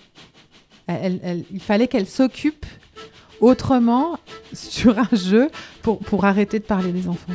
Il 0.90 1.60
fallait 1.62 1.88
qu'elle 1.88 2.08
s'occupe 2.08 2.66
autrement 3.40 4.20
sur 4.54 5.00
un 5.00 5.08
jeu 5.14 5.50
pour, 5.82 6.00
pour 6.00 6.26
arrêter 6.26 6.60
de 6.60 6.66
parler 6.66 6.92
des 6.92 7.08
enfants. 7.08 7.32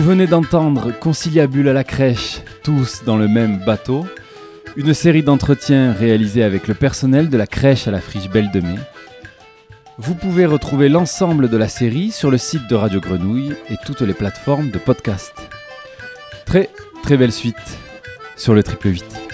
Vous 0.00 0.06
venez 0.06 0.26
d'entendre 0.26 0.98
Conciliabule 0.98 1.68
à 1.68 1.74
la 1.74 1.84
crèche, 1.84 2.40
tous 2.62 3.02
dans 3.04 3.18
le 3.18 3.28
même 3.28 3.58
bateau, 3.66 4.06
une 4.74 4.94
série 4.94 5.22
d'entretiens 5.22 5.92
réalisés 5.92 6.42
avec 6.42 6.68
le 6.68 6.72
personnel 6.72 7.28
de 7.28 7.36
la 7.36 7.46
crèche 7.46 7.86
à 7.86 7.90
la 7.90 8.00
friche 8.00 8.30
Belle 8.30 8.50
de 8.50 8.60
Mai. 8.60 8.78
Vous 9.98 10.14
pouvez 10.14 10.46
retrouver 10.46 10.88
l'ensemble 10.88 11.50
de 11.50 11.56
la 11.58 11.68
série 11.68 12.12
sur 12.12 12.30
le 12.30 12.38
site 12.38 12.66
de 12.66 12.76
Radio 12.76 12.98
Grenouille 12.98 13.54
et 13.68 13.76
toutes 13.84 14.00
les 14.00 14.14
plateformes 14.14 14.70
de 14.70 14.78
podcast. 14.78 15.34
Très 16.46 16.70
très 17.02 17.18
belle 17.18 17.30
suite 17.30 17.56
sur 18.38 18.54
le 18.54 18.62
triple 18.62 18.88
8. 18.88 19.29